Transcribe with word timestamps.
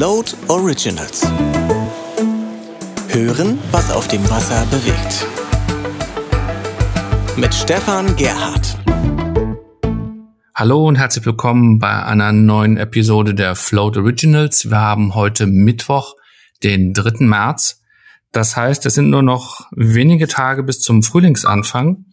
Float 0.00 0.34
Originals. 0.48 1.30
Hören, 3.08 3.58
was 3.70 3.90
auf 3.90 4.08
dem 4.08 4.22
Wasser 4.30 4.64
bewegt. 4.70 5.26
Mit 7.36 7.52
Stefan 7.52 8.16
Gerhardt. 8.16 8.78
Hallo 10.54 10.88
und 10.88 10.96
herzlich 10.96 11.26
willkommen 11.26 11.80
bei 11.80 12.02
einer 12.02 12.32
neuen 12.32 12.78
Episode 12.78 13.34
der 13.34 13.54
Float 13.54 13.98
Originals. 13.98 14.70
Wir 14.70 14.78
haben 14.78 15.14
heute 15.14 15.46
Mittwoch, 15.46 16.14
den 16.62 16.94
3. 16.94 17.26
März. 17.26 17.82
Das 18.32 18.56
heißt, 18.56 18.86
es 18.86 18.94
sind 18.94 19.10
nur 19.10 19.22
noch 19.22 19.66
wenige 19.72 20.28
Tage 20.28 20.62
bis 20.62 20.80
zum 20.80 21.02
Frühlingsanfang. 21.02 22.06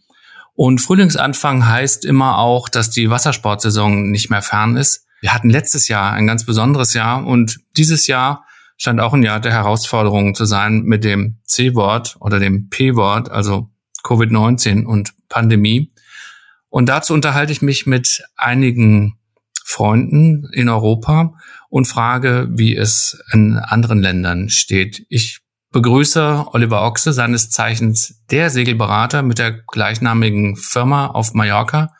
Und 0.52 0.82
Frühlingsanfang 0.82 1.66
heißt 1.66 2.04
immer 2.04 2.36
auch, 2.36 2.68
dass 2.68 2.90
die 2.90 3.08
Wassersportsaison 3.08 4.10
nicht 4.10 4.28
mehr 4.28 4.42
fern 4.42 4.76
ist. 4.76 5.07
Wir 5.20 5.34
hatten 5.34 5.50
letztes 5.50 5.88
Jahr 5.88 6.12
ein 6.12 6.26
ganz 6.26 6.46
besonderes 6.46 6.94
Jahr 6.94 7.26
und 7.26 7.58
dieses 7.76 8.06
Jahr 8.06 8.44
scheint 8.76 9.00
auch 9.00 9.12
ein 9.12 9.22
Jahr 9.22 9.40
der 9.40 9.52
Herausforderungen 9.52 10.34
zu 10.34 10.44
sein 10.44 10.82
mit 10.82 11.04
dem 11.04 11.38
C-Wort 11.44 12.16
oder 12.20 12.38
dem 12.38 12.68
P-Wort, 12.68 13.30
also 13.30 13.70
Covid-19 14.04 14.84
und 14.84 15.12
Pandemie. 15.28 15.92
Und 16.68 16.88
dazu 16.88 17.14
unterhalte 17.14 17.52
ich 17.52 17.62
mich 17.62 17.86
mit 17.86 18.22
einigen 18.36 19.18
Freunden 19.64 20.48
in 20.52 20.68
Europa 20.68 21.34
und 21.68 21.86
frage, 21.86 22.48
wie 22.50 22.76
es 22.76 23.20
in 23.32 23.58
anderen 23.58 24.00
Ländern 24.00 24.48
steht. 24.48 25.04
Ich 25.08 25.40
begrüße 25.72 26.46
Oliver 26.52 26.82
Ochse, 26.82 27.12
seines 27.12 27.50
Zeichens 27.50 28.22
der 28.30 28.50
Segelberater 28.50 29.22
mit 29.22 29.38
der 29.38 29.52
gleichnamigen 29.52 30.56
Firma 30.56 31.08
auf 31.08 31.34
Mallorca. 31.34 31.92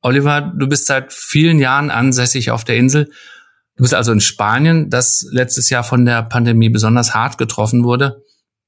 Oliver, 0.00 0.40
du 0.40 0.68
bist 0.68 0.86
seit 0.86 1.12
vielen 1.12 1.58
Jahren 1.58 1.90
ansässig 1.90 2.50
auf 2.50 2.64
der 2.64 2.76
Insel. 2.76 3.10
Du 3.76 3.82
bist 3.82 3.94
also 3.94 4.12
in 4.12 4.20
Spanien, 4.20 4.90
das 4.90 5.26
letztes 5.30 5.70
Jahr 5.70 5.84
von 5.84 6.04
der 6.04 6.22
Pandemie 6.22 6.68
besonders 6.68 7.14
hart 7.14 7.38
getroffen 7.38 7.84
wurde. 7.84 8.22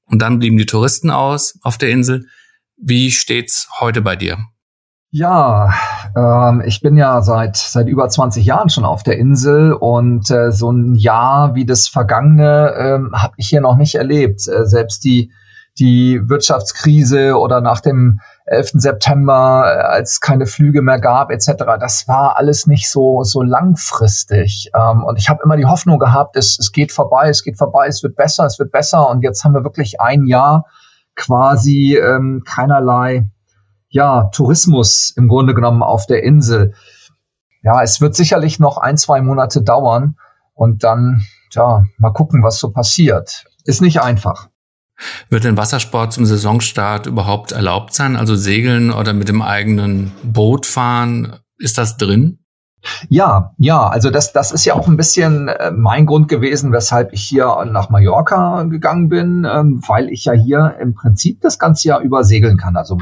Und 0.05 0.21
dann 0.21 0.39
blieben 0.39 0.57
die 0.57 0.65
Touristen 0.65 1.09
aus 1.09 1.57
auf 1.63 1.77
der 1.77 1.89
Insel. 1.89 2.25
Wie 2.77 3.11
steht's 3.11 3.69
heute 3.79 4.01
bei 4.01 4.15
dir? 4.15 4.37
Ja, 5.13 5.73
ähm, 6.15 6.63
ich 6.65 6.79
bin 6.79 6.95
ja 6.95 7.21
seit 7.21 7.57
seit 7.57 7.87
über 7.87 8.07
20 8.07 8.45
Jahren 8.45 8.69
schon 8.69 8.85
auf 8.85 9.03
der 9.03 9.17
Insel 9.17 9.73
und 9.73 10.31
äh, 10.31 10.53
so 10.53 10.71
ein 10.71 10.95
Jahr 10.95 11.53
wie 11.53 11.65
das 11.65 11.89
vergangene 11.89 12.73
ähm, 12.77 13.11
habe 13.13 13.33
ich 13.35 13.49
hier 13.49 13.59
noch 13.59 13.75
nicht 13.75 13.95
erlebt. 13.95 14.47
Äh, 14.47 14.65
selbst 14.65 15.03
die 15.03 15.33
die 15.77 16.21
Wirtschaftskrise 16.29 17.37
oder 17.37 17.59
nach 17.59 17.81
dem 17.81 18.21
11. 18.51 18.71
September, 18.75 19.63
äh, 19.65 19.81
als 19.81 20.19
keine 20.19 20.45
Flüge 20.45 20.81
mehr 20.81 20.99
gab 20.99 21.31
etc. 21.31 21.53
Das 21.79 22.07
war 22.07 22.37
alles 22.37 22.67
nicht 22.67 22.89
so 22.89 23.23
so 23.23 23.41
langfristig 23.41 24.69
ähm, 24.75 25.03
und 25.03 25.17
ich 25.17 25.29
habe 25.29 25.41
immer 25.43 25.57
die 25.57 25.65
Hoffnung 25.65 25.99
gehabt, 25.99 26.35
es, 26.35 26.59
es 26.59 26.71
geht 26.71 26.91
vorbei, 26.91 27.29
es 27.29 27.43
geht 27.43 27.57
vorbei, 27.57 27.87
es 27.87 28.03
wird 28.03 28.15
besser, 28.15 28.45
es 28.45 28.59
wird 28.59 28.71
besser 28.71 29.09
und 29.09 29.21
jetzt 29.23 29.43
haben 29.43 29.53
wir 29.53 29.63
wirklich 29.63 30.01
ein 30.01 30.25
Jahr 30.25 30.65
quasi 31.15 31.97
ähm, 31.97 32.43
keinerlei 32.45 33.29
ja, 33.91 34.29
Tourismus 34.31 35.13
im 35.15 35.27
Grunde 35.27 35.53
genommen 35.53 35.83
auf 35.83 36.07
der 36.07 36.23
Insel. 36.23 36.73
Ja, 37.61 37.83
es 37.83 38.01
wird 38.01 38.15
sicherlich 38.15 38.59
noch 38.59 38.77
ein, 38.77 38.97
zwei 38.97 39.21
Monate 39.21 39.61
dauern 39.61 40.17
und 40.53 40.83
dann, 40.83 41.23
ja, 41.51 41.83
mal 41.97 42.11
gucken, 42.11 42.41
was 42.41 42.57
so 42.57 42.71
passiert. 42.71 43.45
Ist 43.65 43.81
nicht 43.81 44.01
einfach. 44.01 44.49
Wird 45.29 45.43
denn 45.43 45.57
Wassersport 45.57 46.13
zum 46.13 46.25
Saisonstart 46.25 47.05
überhaupt 47.05 47.51
erlaubt 47.51 47.93
sein? 47.93 48.15
Also 48.15 48.35
segeln 48.35 48.91
oder 48.91 49.13
mit 49.13 49.29
dem 49.29 49.41
eigenen 49.41 50.11
Boot 50.23 50.65
fahren? 50.65 51.37
Ist 51.57 51.77
das 51.77 51.97
drin? 51.97 52.39
Ja, 53.09 53.53
ja, 53.57 53.87
also 53.87 54.09
das, 54.09 54.33
das 54.33 54.51
ist 54.51 54.65
ja 54.65 54.73
auch 54.73 54.87
ein 54.87 54.97
bisschen 54.97 55.47
äh, 55.47 55.71
mein 55.71 56.07
Grund 56.07 56.27
gewesen, 56.27 56.71
weshalb 56.71 57.13
ich 57.13 57.23
hier 57.23 57.63
nach 57.65 57.89
Mallorca 57.89 58.63
gegangen 58.63 59.07
bin, 59.09 59.45
ähm, 59.49 59.81
weil 59.87 60.09
ich 60.09 60.25
ja 60.25 60.33
hier 60.33 60.77
im 60.79 60.95
Prinzip 60.95 61.41
das 61.41 61.59
ganze 61.59 61.89
Jahr 61.89 62.01
über 62.01 62.23
segeln 62.23 62.57
kann. 62.57 62.75
Also 62.75 62.97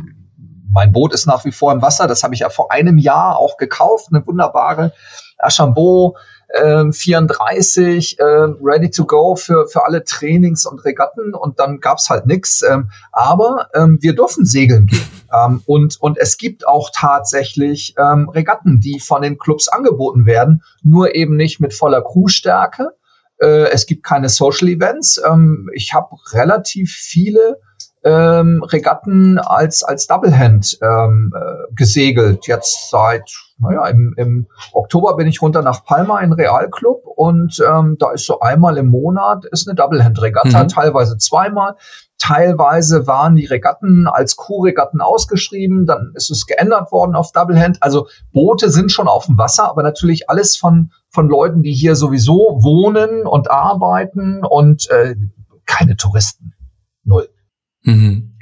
mein 0.72 0.92
Boot 0.92 1.14
ist 1.14 1.26
nach 1.26 1.46
wie 1.46 1.52
vor 1.52 1.72
im 1.72 1.82
Wasser. 1.82 2.08
Das 2.08 2.24
habe 2.24 2.34
ich 2.34 2.42
ja 2.42 2.50
vor 2.50 2.72
einem 2.72 2.98
Jahr 2.98 3.38
auch 3.38 3.58
gekauft. 3.58 4.08
Eine 4.12 4.26
wunderbare 4.26 4.94
Archambault 5.38 6.16
äh, 6.50 6.92
34, 6.92 8.20
äh, 8.20 8.24
ready 8.24 8.90
to 8.90 9.06
go 9.06 9.36
für, 9.36 9.68
für 9.68 9.86
alle 9.86 10.04
Trainings 10.04 10.66
und 10.66 10.84
Regatten. 10.86 11.34
Und 11.34 11.60
dann 11.60 11.80
gab's 11.80 12.10
halt 12.10 12.26
nix. 12.26 12.62
Ähm, 12.62 12.90
aber 13.12 13.70
ähm, 13.74 14.00
wir 14.02 14.16
dürfen 14.16 14.46
segeln 14.46 14.88
gehen. 14.88 15.08
Ähm, 15.34 15.62
und, 15.66 15.98
und 16.02 16.18
es 16.18 16.38
gibt 16.38 16.68
auch 16.68 16.90
tatsächlich 16.94 17.96
ähm, 17.98 18.30
Regatten, 18.30 18.80
die 18.80 19.00
von 19.00 19.22
den 19.22 19.38
Clubs 19.38 19.68
angeboten 19.68 20.26
werden, 20.26 20.64
nur 20.82 21.16
eben 21.16 21.36
nicht 21.36 21.60
mit 21.60 21.74
voller 21.74 22.02
Crewstärke. 22.02 22.92
Äh, 23.40 23.70
es 23.70 23.86
gibt 23.86 24.04
keine 24.04 24.30
Social 24.30 24.68
Events. 24.70 25.22
Ähm, 25.24 25.70
ich 25.74 25.94
habe 25.94 26.16
relativ 26.34 26.92
viele 26.92 27.60
ähm, 28.04 28.64
Regatten 28.64 29.40
als, 29.40 29.84
als 29.84 30.08
Doublehand 30.08 30.78
ähm, 30.82 31.34
äh, 31.36 31.74
gesegelt. 31.74 32.48
Jetzt 32.48 32.90
seit, 32.90 33.30
naja, 33.58 33.88
im, 33.88 34.14
im 34.16 34.48
Oktober 34.72 35.16
bin 35.18 35.28
ich 35.28 35.42
runter 35.42 35.62
nach 35.62 35.84
Palma 35.84 36.20
in 36.22 36.32
Realclub 36.32 37.02
und 37.06 37.62
ähm, 37.68 37.98
da 38.00 38.12
ist 38.12 38.26
so 38.26 38.40
einmal 38.40 38.78
im 38.78 38.88
Monat 38.88 39.46
ist 39.46 39.68
eine 39.68 39.76
Doublehand-Regatta, 39.76 40.64
mhm. 40.64 40.68
teilweise 40.70 41.18
zweimal. 41.18 41.76
Teilweise 42.18 43.08
waren 43.08 43.36
die 43.36 43.46
Regatten 43.46 44.08
als 44.08 44.36
Kuhregatten 44.36 45.00
ausgeschrieben, 45.00 45.86
dann 45.86 46.12
ist 46.16 46.30
es 46.32 46.46
geändert 46.46 46.92
worden 46.92 47.16
auf 47.16 47.32
Doublehand. 47.32 47.82
Also 47.82 48.08
Boote 48.34 48.70
sind 48.70 48.92
schon 48.92 49.08
auf 49.08 49.26
dem 49.26 49.38
Wasser, 49.38 49.70
aber 49.70 49.84
natürlich 49.84 50.30
alles 50.30 50.58
von, 50.58 50.92
von 51.10 51.30
Leuten, 51.30 51.64
die 51.64 51.74
hier 51.74 51.96
sowieso 51.96 52.60
wohnen 52.62 53.26
und 53.26 53.50
arbeiten 53.50 54.44
und 54.46 54.90
äh, 54.90 55.16
keine 55.66 55.96
Touristen. 55.96 56.54
Null. 57.04 57.30
Mhm. 57.84 58.36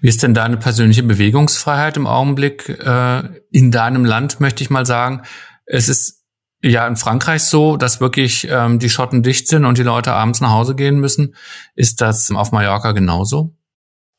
Wie 0.00 0.08
ist 0.08 0.22
denn 0.22 0.34
deine 0.34 0.56
persönliche 0.56 1.02
Bewegungsfreiheit 1.02 1.96
im 1.96 2.06
Augenblick 2.06 2.68
äh, 2.68 3.22
in 3.50 3.70
deinem 3.70 4.04
Land, 4.04 4.40
möchte 4.40 4.62
ich 4.64 4.70
mal 4.70 4.84
sagen? 4.84 5.22
Es 5.64 5.88
ist 5.88 6.24
ja 6.62 6.86
in 6.86 6.96
Frankreich 6.96 7.44
so, 7.44 7.76
dass 7.76 8.00
wirklich 8.00 8.48
ähm, 8.50 8.78
die 8.78 8.90
Schotten 8.90 9.22
dicht 9.22 9.48
sind 9.48 9.64
und 9.64 9.78
die 9.78 9.82
Leute 9.82 10.12
abends 10.12 10.40
nach 10.40 10.50
Hause 10.50 10.74
gehen 10.74 10.98
müssen. 10.98 11.34
Ist 11.74 12.00
das 12.00 12.30
auf 12.30 12.52
Mallorca 12.52 12.92
genauso? 12.92 13.54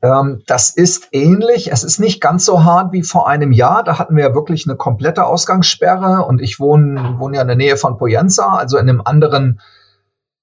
Ähm, 0.01 0.41
das 0.47 0.72
ist 0.72 1.09
ähnlich. 1.12 1.72
Es 1.72 1.83
ist 1.83 2.00
nicht 2.00 2.22
ganz 2.22 2.45
so 2.45 2.63
hart 2.63 2.91
wie 2.91 3.03
vor 3.03 3.28
einem 3.28 3.51
Jahr. 3.51 3.83
Da 3.83 4.00
hatten 4.00 4.16
wir 4.16 4.23
ja 4.23 4.33
wirklich 4.33 4.66
eine 4.66 4.75
komplette 4.75 5.25
Ausgangssperre 5.25 6.25
und 6.25 6.41
ich 6.41 6.59
wohne, 6.59 7.16
wohne 7.19 7.35
ja 7.35 7.41
in 7.44 7.47
der 7.47 7.57
Nähe 7.57 7.78
von 7.78 7.97
Poyenza, 7.97 8.56
also 8.56 8.78
in 8.78 8.89
einem 8.89 9.01
anderen 9.03 9.62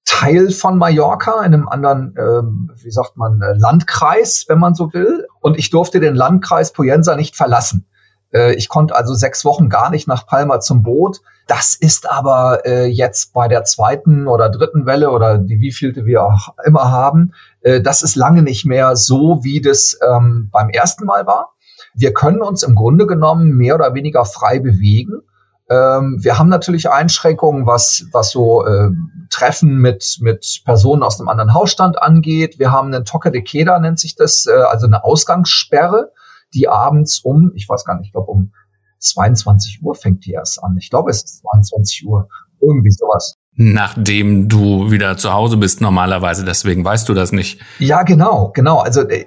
Teil 0.09 0.49
von 0.49 0.79
Mallorca, 0.79 1.43
in 1.43 1.53
einem 1.53 1.69
anderen, 1.69 2.15
ähm, 2.17 2.71
wie 2.81 2.89
sagt 2.89 3.15
man, 3.15 3.43
äh, 3.43 3.53
Landkreis, 3.53 4.45
wenn 4.47 4.57
man 4.57 4.73
so 4.73 4.91
will. 4.91 5.27
Und 5.39 5.59
ich 5.59 5.69
durfte 5.69 5.99
den 5.99 6.15
Landkreis 6.15 6.73
Poyensa 6.73 7.15
nicht 7.15 7.35
verlassen. 7.35 7.85
Äh, 8.33 8.55
ich 8.55 8.69
konnte 8.69 8.95
also 8.95 9.13
sechs 9.13 9.45
Wochen 9.45 9.69
gar 9.69 9.91
nicht 9.91 10.07
nach 10.07 10.25
Palma 10.25 10.61
zum 10.61 10.81
Boot. 10.81 11.21
Das 11.45 11.75
ist 11.75 12.09
aber 12.09 12.65
äh, 12.65 12.87
jetzt 12.87 13.33
bei 13.33 13.47
der 13.47 13.65
zweiten 13.65 14.27
oder 14.27 14.49
dritten 14.49 14.87
Welle 14.87 15.11
oder 15.11 15.37
die 15.37 15.59
wievielte 15.59 16.07
wir 16.07 16.23
auch 16.23 16.55
immer 16.65 16.91
haben, 16.91 17.33
äh, 17.61 17.79
das 17.79 18.01
ist 18.01 18.15
lange 18.15 18.41
nicht 18.41 18.65
mehr 18.65 18.95
so, 18.95 19.43
wie 19.43 19.61
das 19.61 19.99
ähm, 20.03 20.49
beim 20.51 20.69
ersten 20.69 21.05
Mal 21.05 21.27
war. 21.27 21.53
Wir 21.93 22.13
können 22.13 22.41
uns 22.41 22.63
im 22.63 22.73
Grunde 22.73 23.05
genommen 23.05 23.55
mehr 23.55 23.75
oder 23.75 23.93
weniger 23.93 24.25
frei 24.25 24.59
bewegen. 24.59 25.21
Ähm, 25.69 26.17
wir 26.21 26.39
haben 26.39 26.49
natürlich 26.49 26.89
Einschränkungen, 26.89 27.65
was, 27.65 28.05
was 28.11 28.31
so 28.31 28.65
äh, 28.65 28.89
Treffen 29.29 29.77
mit, 29.77 30.17
mit 30.19 30.61
Personen 30.65 31.03
aus 31.03 31.19
einem 31.19 31.29
anderen 31.29 31.53
Hausstand 31.53 32.01
angeht. 32.01 32.57
Wir 32.57 32.71
haben 32.71 32.93
einen 32.93 33.05
Toque 33.05 33.31
de 33.31 33.43
Queda, 33.43 33.79
nennt 33.79 33.99
sich 33.99 34.15
das, 34.15 34.47
äh, 34.47 34.51
also 34.51 34.87
eine 34.87 35.03
Ausgangssperre, 35.03 36.11
die 36.53 36.67
abends 36.67 37.19
um, 37.19 37.51
ich 37.55 37.69
weiß 37.69 37.85
gar 37.85 37.97
nicht, 37.97 38.07
ich 38.07 38.11
glaube 38.13 38.31
um 38.31 38.51
22 38.99 39.81
Uhr 39.83 39.95
fängt 39.95 40.25
die 40.25 40.31
erst 40.31 40.63
an. 40.63 40.75
Ich 40.77 40.89
glaube, 40.89 41.11
es 41.11 41.23
ist 41.23 41.41
22 41.41 42.05
Uhr, 42.07 42.27
irgendwie 42.59 42.91
sowas. 42.91 43.35
Nachdem 43.53 44.49
du 44.49 44.91
wieder 44.91 45.17
zu 45.17 45.33
Hause 45.33 45.57
bist 45.57 45.81
normalerweise, 45.81 46.45
deswegen 46.45 46.83
weißt 46.83 47.07
du 47.07 47.13
das 47.13 47.31
nicht. 47.31 47.61
Ja, 47.77 48.03
genau, 48.03 48.51
genau. 48.53 48.79
Also 48.79 49.01
äh, 49.01 49.25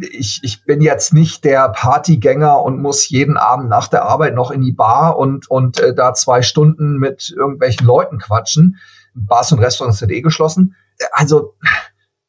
ich, 0.00 0.40
ich 0.42 0.64
bin 0.64 0.80
jetzt 0.80 1.12
nicht 1.12 1.44
der 1.44 1.68
Partygänger 1.70 2.62
und 2.62 2.80
muss 2.80 3.08
jeden 3.08 3.36
Abend 3.36 3.68
nach 3.68 3.88
der 3.88 4.04
Arbeit 4.04 4.34
noch 4.34 4.50
in 4.50 4.60
die 4.60 4.72
Bar 4.72 5.16
und, 5.16 5.50
und 5.50 5.80
äh, 5.80 5.94
da 5.94 6.14
zwei 6.14 6.42
Stunden 6.42 6.98
mit 6.98 7.34
irgendwelchen 7.34 7.86
Leuten 7.86 8.18
quatschen. 8.18 8.78
Bars 9.14 9.52
und 9.52 9.60
Restaurants 9.60 9.98
sind 9.98 10.12
eh 10.12 10.20
geschlossen. 10.20 10.76
Also 11.12 11.54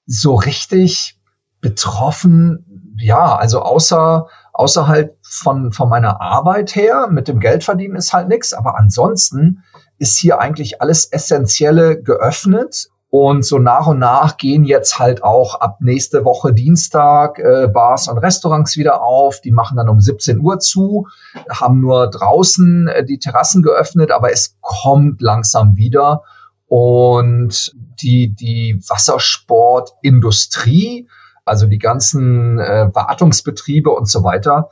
so 0.05 0.35
richtig 0.35 1.19
betroffen, 1.61 2.95
ja, 2.97 3.35
also 3.35 3.61
außer 3.61 4.27
außerhalb 4.53 5.17
von, 5.21 5.71
von 5.71 5.87
meiner 5.87 6.19
Arbeit 6.19 6.75
her, 6.75 7.07
mit 7.09 7.29
dem 7.29 7.39
Geldverdienen 7.39 7.95
ist 7.95 8.11
halt 8.11 8.27
nichts, 8.27 8.53
aber 8.53 8.77
ansonsten 8.77 9.63
ist 9.97 10.17
hier 10.19 10.39
eigentlich 10.39 10.81
alles 10.81 11.05
Essentielle 11.05 12.01
geöffnet 12.01 12.89
und 13.11 13.43
so 13.43 13.57
nach 13.57 13.87
und 13.87 13.97
nach 13.97 14.37
gehen 14.37 14.65
jetzt 14.65 14.99
halt 14.99 15.23
auch 15.23 15.55
ab 15.55 15.77
nächste 15.81 16.25
Woche 16.25 16.53
Dienstag 16.53 17.39
äh, 17.39 17.67
Bars 17.67 18.07
und 18.07 18.19
Restaurants 18.19 18.77
wieder 18.77 19.01
auf. 19.01 19.41
Die 19.41 19.49
machen 19.51 19.77
dann 19.77 19.89
um 19.89 19.99
17 19.99 20.39
Uhr 20.39 20.59
zu, 20.59 21.07
haben 21.49 21.79
nur 21.79 22.07
draußen 22.07 22.87
äh, 22.87 23.03
die 23.03 23.17
Terrassen 23.17 23.63
geöffnet, 23.63 24.11
aber 24.11 24.31
es 24.31 24.59
kommt 24.61 25.21
langsam 25.21 25.75
wieder. 25.75 26.21
Und 26.67 27.75
die, 28.03 28.35
die 28.35 28.79
Wassersportindustrie, 28.87 31.07
also 31.45 31.65
die 31.65 31.79
ganzen 31.79 32.59
äh, 32.59 32.89
Wartungsbetriebe 32.93 33.89
und 33.89 34.07
so 34.07 34.23
weiter, 34.23 34.69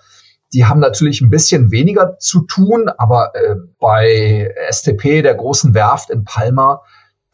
die 0.54 0.66
haben 0.66 0.80
natürlich 0.80 1.22
ein 1.22 1.32
bisschen 1.32 1.72
weniger 1.72 2.20
zu 2.20 2.42
tun, 2.42 2.88
aber 3.00 3.32
äh, 3.34 3.56
bei 3.80 4.54
STP, 4.70 5.24
der 5.24 5.34
großen 5.34 5.74
Werft 5.74 6.12
in 6.12 6.24
Palma, 6.24 6.84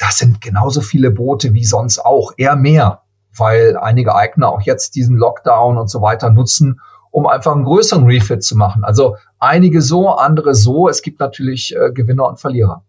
das 0.03 0.17
sind 0.17 0.41
genauso 0.41 0.81
viele 0.81 1.11
Boote 1.11 1.53
wie 1.53 1.63
sonst 1.63 1.99
auch, 1.99 2.33
eher 2.35 2.57
mehr, 2.57 3.03
weil 3.37 3.77
einige 3.77 4.15
Eigner 4.15 4.49
auch 4.49 4.61
jetzt 4.61 4.95
diesen 4.95 5.15
Lockdown 5.15 5.77
und 5.77 5.89
so 5.89 6.01
weiter 6.01 6.29
nutzen, 6.29 6.81
um 7.09 7.25
einfach 7.25 7.53
einen 7.53 7.63
größeren 7.63 8.05
Refit 8.05 8.43
zu 8.43 8.57
machen. 8.57 8.83
Also 8.83 9.15
einige 9.39 9.81
so, 9.81 10.09
andere 10.09 10.55
so. 10.55 10.89
Es 10.89 11.01
gibt 11.03 11.19
natürlich 11.19 11.73
äh, 11.75 11.91
Gewinner 11.93 12.27
und 12.27 12.39
Verlierer. 12.39 12.83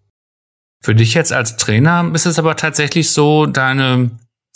Für 0.80 0.94
dich 0.94 1.14
jetzt 1.14 1.32
als 1.32 1.56
Trainer 1.56 2.10
ist 2.14 2.26
es 2.26 2.38
aber 2.38 2.56
tatsächlich 2.56 3.12
so, 3.12 3.46
deine 3.46 4.10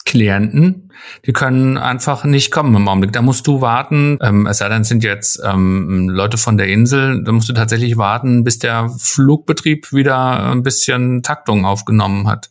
Klienten, 0.09 0.91
die 1.27 1.35
können 1.35 1.77
einfach 1.77 2.25
nicht 2.25 2.51
kommen 2.51 2.75
im 2.75 2.89
Augenblick. 2.89 3.13
Da 3.13 3.21
musst 3.21 3.47
du 3.47 3.61
warten, 3.61 4.17
ähm, 4.23 4.47
es 4.47 4.57
sei 4.57 4.71
denn, 4.71 4.81
es 4.81 4.89
sind 4.89 5.05
jetzt 5.05 5.39
ähm, 5.45 6.09
Leute 6.09 6.39
von 6.39 6.57
der 6.57 6.69
Insel, 6.69 7.23
da 7.25 7.33
musst 7.33 7.51
du 7.51 7.53
tatsächlich 7.53 7.99
warten, 7.99 8.43
bis 8.43 8.59
der 8.59 8.89
Flugbetrieb 8.99 9.93
wieder 9.93 10.51
ein 10.51 10.63
bisschen 10.63 11.23
Taktung 11.23 11.67
aufgenommen 11.67 12.27
hat. 12.27 12.49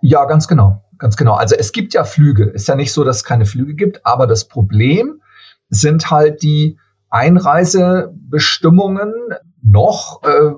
Ja, 0.00 0.24
ganz 0.24 0.48
genau, 0.48 0.82
ganz 0.96 1.18
genau. 1.18 1.34
Also 1.34 1.56
es 1.56 1.72
gibt 1.72 1.92
ja 1.92 2.04
Flüge. 2.04 2.44
Ist 2.44 2.68
ja 2.68 2.74
nicht 2.74 2.94
so, 2.94 3.04
dass 3.04 3.18
es 3.18 3.24
keine 3.24 3.44
Flüge 3.44 3.74
gibt, 3.74 4.06
aber 4.06 4.26
das 4.26 4.48
Problem 4.48 5.20
sind 5.68 6.10
halt 6.10 6.42
die 6.42 6.78
Einreisebestimmungen 7.10 9.12
noch 9.62 10.22
äh, 10.22 10.52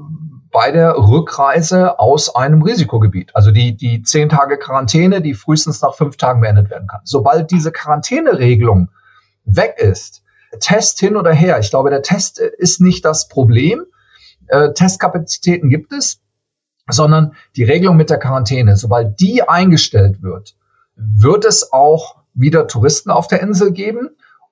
bei 0.51 0.73
der 0.73 0.97
Rückreise 0.97 1.99
aus 1.99 2.35
einem 2.35 2.63
Risikogebiet. 2.63 3.35
Also 3.35 3.51
die, 3.51 3.77
die 3.77 4.03
zehn 4.03 4.29
Tage 4.29 4.59
Quarantäne, 4.59 5.23
die 5.23 5.35
frühestens 5.35 5.81
nach 5.81 5.95
fünf 5.95 6.17
Tagen 6.17 6.41
beendet 6.41 6.71
werden 6.71 6.89
kann. 6.89 7.01
Sobald 7.05 7.51
diese 7.51 7.73
Quarantäneregelung 7.73 8.91
weg 9.45 9.77
ist, 9.79 10.23
Test 10.59 10.99
hin 10.99 11.17
oder 11.17 11.33
her, 11.33 11.61
ich 11.61 11.71
glaube, 11.71 11.91
der 11.91 12.03
Test 12.03 12.41
ist 12.41 12.81
nicht 12.81 13.05
das 13.05 13.29
Problem. 13.29 13.85
Äh, 14.49 14.73
Testkapazitäten 14.73 15.71
gibt 15.71 15.93
es, 15.93 16.21
sondern 16.89 17.35
die 17.55 17.63
Regelung 17.63 17.97
mit 17.97 18.11
der 18.11 18.19
Quarantäne, 18.19 18.77
sobald 18.77 19.21
die 19.21 19.49
eingestellt 19.49 20.23
wird, 20.23 20.57
wird 20.97 21.45
es 21.45 21.73
auch 21.73 22.17
wieder 22.35 22.67
Touristen 22.67 23.11
auf 23.11 23.29
der 23.29 23.41
Insel 23.41 23.73
geben. 23.73 24.11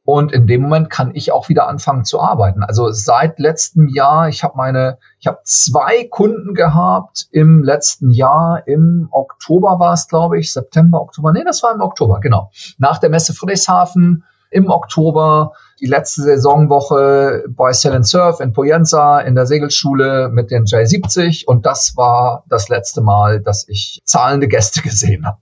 Und 0.08 0.32
in 0.32 0.46
dem 0.46 0.62
Moment 0.62 0.88
kann 0.88 1.14
ich 1.14 1.32
auch 1.32 1.50
wieder 1.50 1.68
anfangen 1.68 2.06
zu 2.06 2.18
arbeiten. 2.18 2.62
Also 2.62 2.90
seit 2.92 3.38
letztem 3.38 3.88
Jahr, 3.88 4.30
ich 4.30 4.42
habe 4.42 4.56
meine, 4.56 4.96
ich 5.20 5.26
habe 5.26 5.40
zwei 5.44 6.04
Kunden 6.04 6.54
gehabt 6.54 7.26
im 7.30 7.62
letzten 7.62 8.08
Jahr, 8.08 8.62
im 8.66 9.08
Oktober 9.10 9.78
war 9.78 9.92
es, 9.92 10.08
glaube 10.08 10.38
ich, 10.38 10.50
September, 10.50 11.02
Oktober, 11.02 11.32
nee, 11.32 11.44
das 11.44 11.62
war 11.62 11.74
im 11.74 11.82
Oktober, 11.82 12.20
genau. 12.20 12.50
Nach 12.78 12.96
der 12.96 13.10
Messe 13.10 13.34
Friedrichshafen 13.34 14.24
im 14.50 14.70
Oktober, 14.70 15.52
die 15.78 15.84
letzte 15.84 16.22
Saisonwoche 16.22 17.44
bei 17.46 17.74
Sail 17.74 17.92
and 17.92 18.06
Surf 18.06 18.40
in 18.40 18.54
Poyenza 18.54 19.20
in 19.20 19.34
der 19.34 19.44
Segelschule 19.44 20.30
mit 20.32 20.50
den 20.50 20.64
J70 20.64 21.44
und 21.44 21.66
das 21.66 21.98
war 21.98 22.44
das 22.48 22.70
letzte 22.70 23.02
Mal, 23.02 23.42
dass 23.42 23.68
ich 23.68 24.00
zahlende 24.06 24.48
Gäste 24.48 24.80
gesehen 24.82 25.26
habe. 25.26 25.36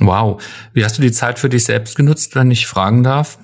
Wow. 0.00 0.42
Wie 0.74 0.84
hast 0.84 0.98
du 0.98 1.02
die 1.02 1.12
Zeit 1.12 1.38
für 1.38 1.48
dich 1.48 1.64
selbst 1.64 1.96
genutzt, 1.96 2.34
wenn 2.34 2.50
ich 2.50 2.66
fragen 2.66 3.02
darf? 3.02 3.38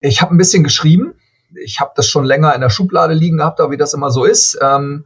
Ich 0.00 0.22
habe 0.22 0.34
ein 0.34 0.38
bisschen 0.38 0.64
geschrieben. 0.64 1.14
Ich 1.62 1.80
habe 1.80 1.92
das 1.94 2.08
schon 2.08 2.24
länger 2.24 2.54
in 2.54 2.60
der 2.60 2.70
Schublade 2.70 3.14
liegen 3.14 3.38
gehabt, 3.38 3.60
aber 3.60 3.70
wie 3.70 3.76
das 3.76 3.94
immer 3.94 4.10
so 4.10 4.24
ist. 4.24 4.58
Ähm, 4.62 5.04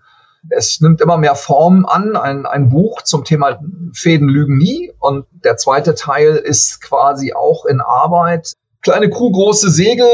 es 0.50 0.80
nimmt 0.80 1.00
immer 1.00 1.16
mehr 1.16 1.34
Form 1.34 1.86
an, 1.86 2.16
ein, 2.16 2.46
ein 2.46 2.68
Buch 2.68 3.02
zum 3.02 3.24
Thema 3.24 3.58
Fäden 3.92 4.28
lügen 4.28 4.58
nie. 4.58 4.92
Und 4.98 5.26
der 5.32 5.56
zweite 5.56 5.94
Teil 5.94 6.36
ist 6.36 6.80
quasi 6.80 7.32
auch 7.32 7.64
in 7.64 7.80
Arbeit. 7.80 8.52
Kleine 8.82 9.08
Crew, 9.08 9.30
große 9.30 9.70
Segel. 9.70 10.06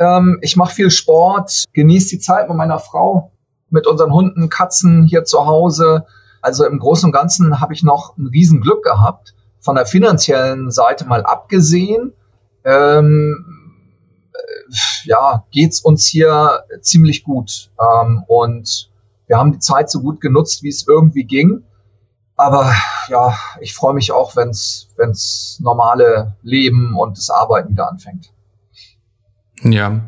Ähm, 0.00 0.38
ich 0.42 0.56
mache 0.56 0.74
viel 0.74 0.90
Sport, 0.90 1.64
genieße 1.72 2.10
die 2.10 2.18
Zeit 2.18 2.48
mit 2.48 2.56
meiner 2.56 2.80
Frau, 2.80 3.30
mit 3.70 3.86
unseren 3.86 4.12
Hunden, 4.12 4.48
Katzen 4.48 5.04
hier 5.04 5.24
zu 5.24 5.46
Hause. 5.46 6.06
Also 6.42 6.66
im 6.66 6.78
Großen 6.78 7.06
und 7.06 7.12
Ganzen 7.12 7.60
habe 7.60 7.72
ich 7.72 7.82
noch 7.82 8.16
ein 8.18 8.26
Riesenglück 8.26 8.82
gehabt. 8.82 9.34
Von 9.60 9.76
der 9.76 9.86
finanziellen 9.86 10.70
Seite 10.70 11.06
mal 11.06 11.22
abgesehen. 11.24 12.12
Ähm, 12.64 13.55
ja, 15.04 15.44
geht's 15.50 15.80
uns 15.80 16.06
hier 16.06 16.64
ziemlich 16.80 17.24
gut. 17.24 17.70
Ähm, 17.80 18.24
und 18.26 18.90
wir 19.26 19.38
haben 19.38 19.52
die 19.52 19.58
Zeit 19.58 19.90
so 19.90 20.00
gut 20.00 20.20
genutzt, 20.20 20.62
wie 20.62 20.68
es 20.68 20.86
irgendwie 20.86 21.24
ging. 21.24 21.64
Aber 22.36 22.74
ja, 23.08 23.36
ich 23.60 23.74
freue 23.74 23.94
mich 23.94 24.12
auch, 24.12 24.36
wenn's 24.36 24.88
wenn's 24.96 25.58
normale 25.60 26.36
Leben 26.42 26.94
und 26.94 27.16
das 27.16 27.30
Arbeiten 27.30 27.70
wieder 27.70 27.88
anfängt. 27.88 28.30
Ja. 29.62 30.00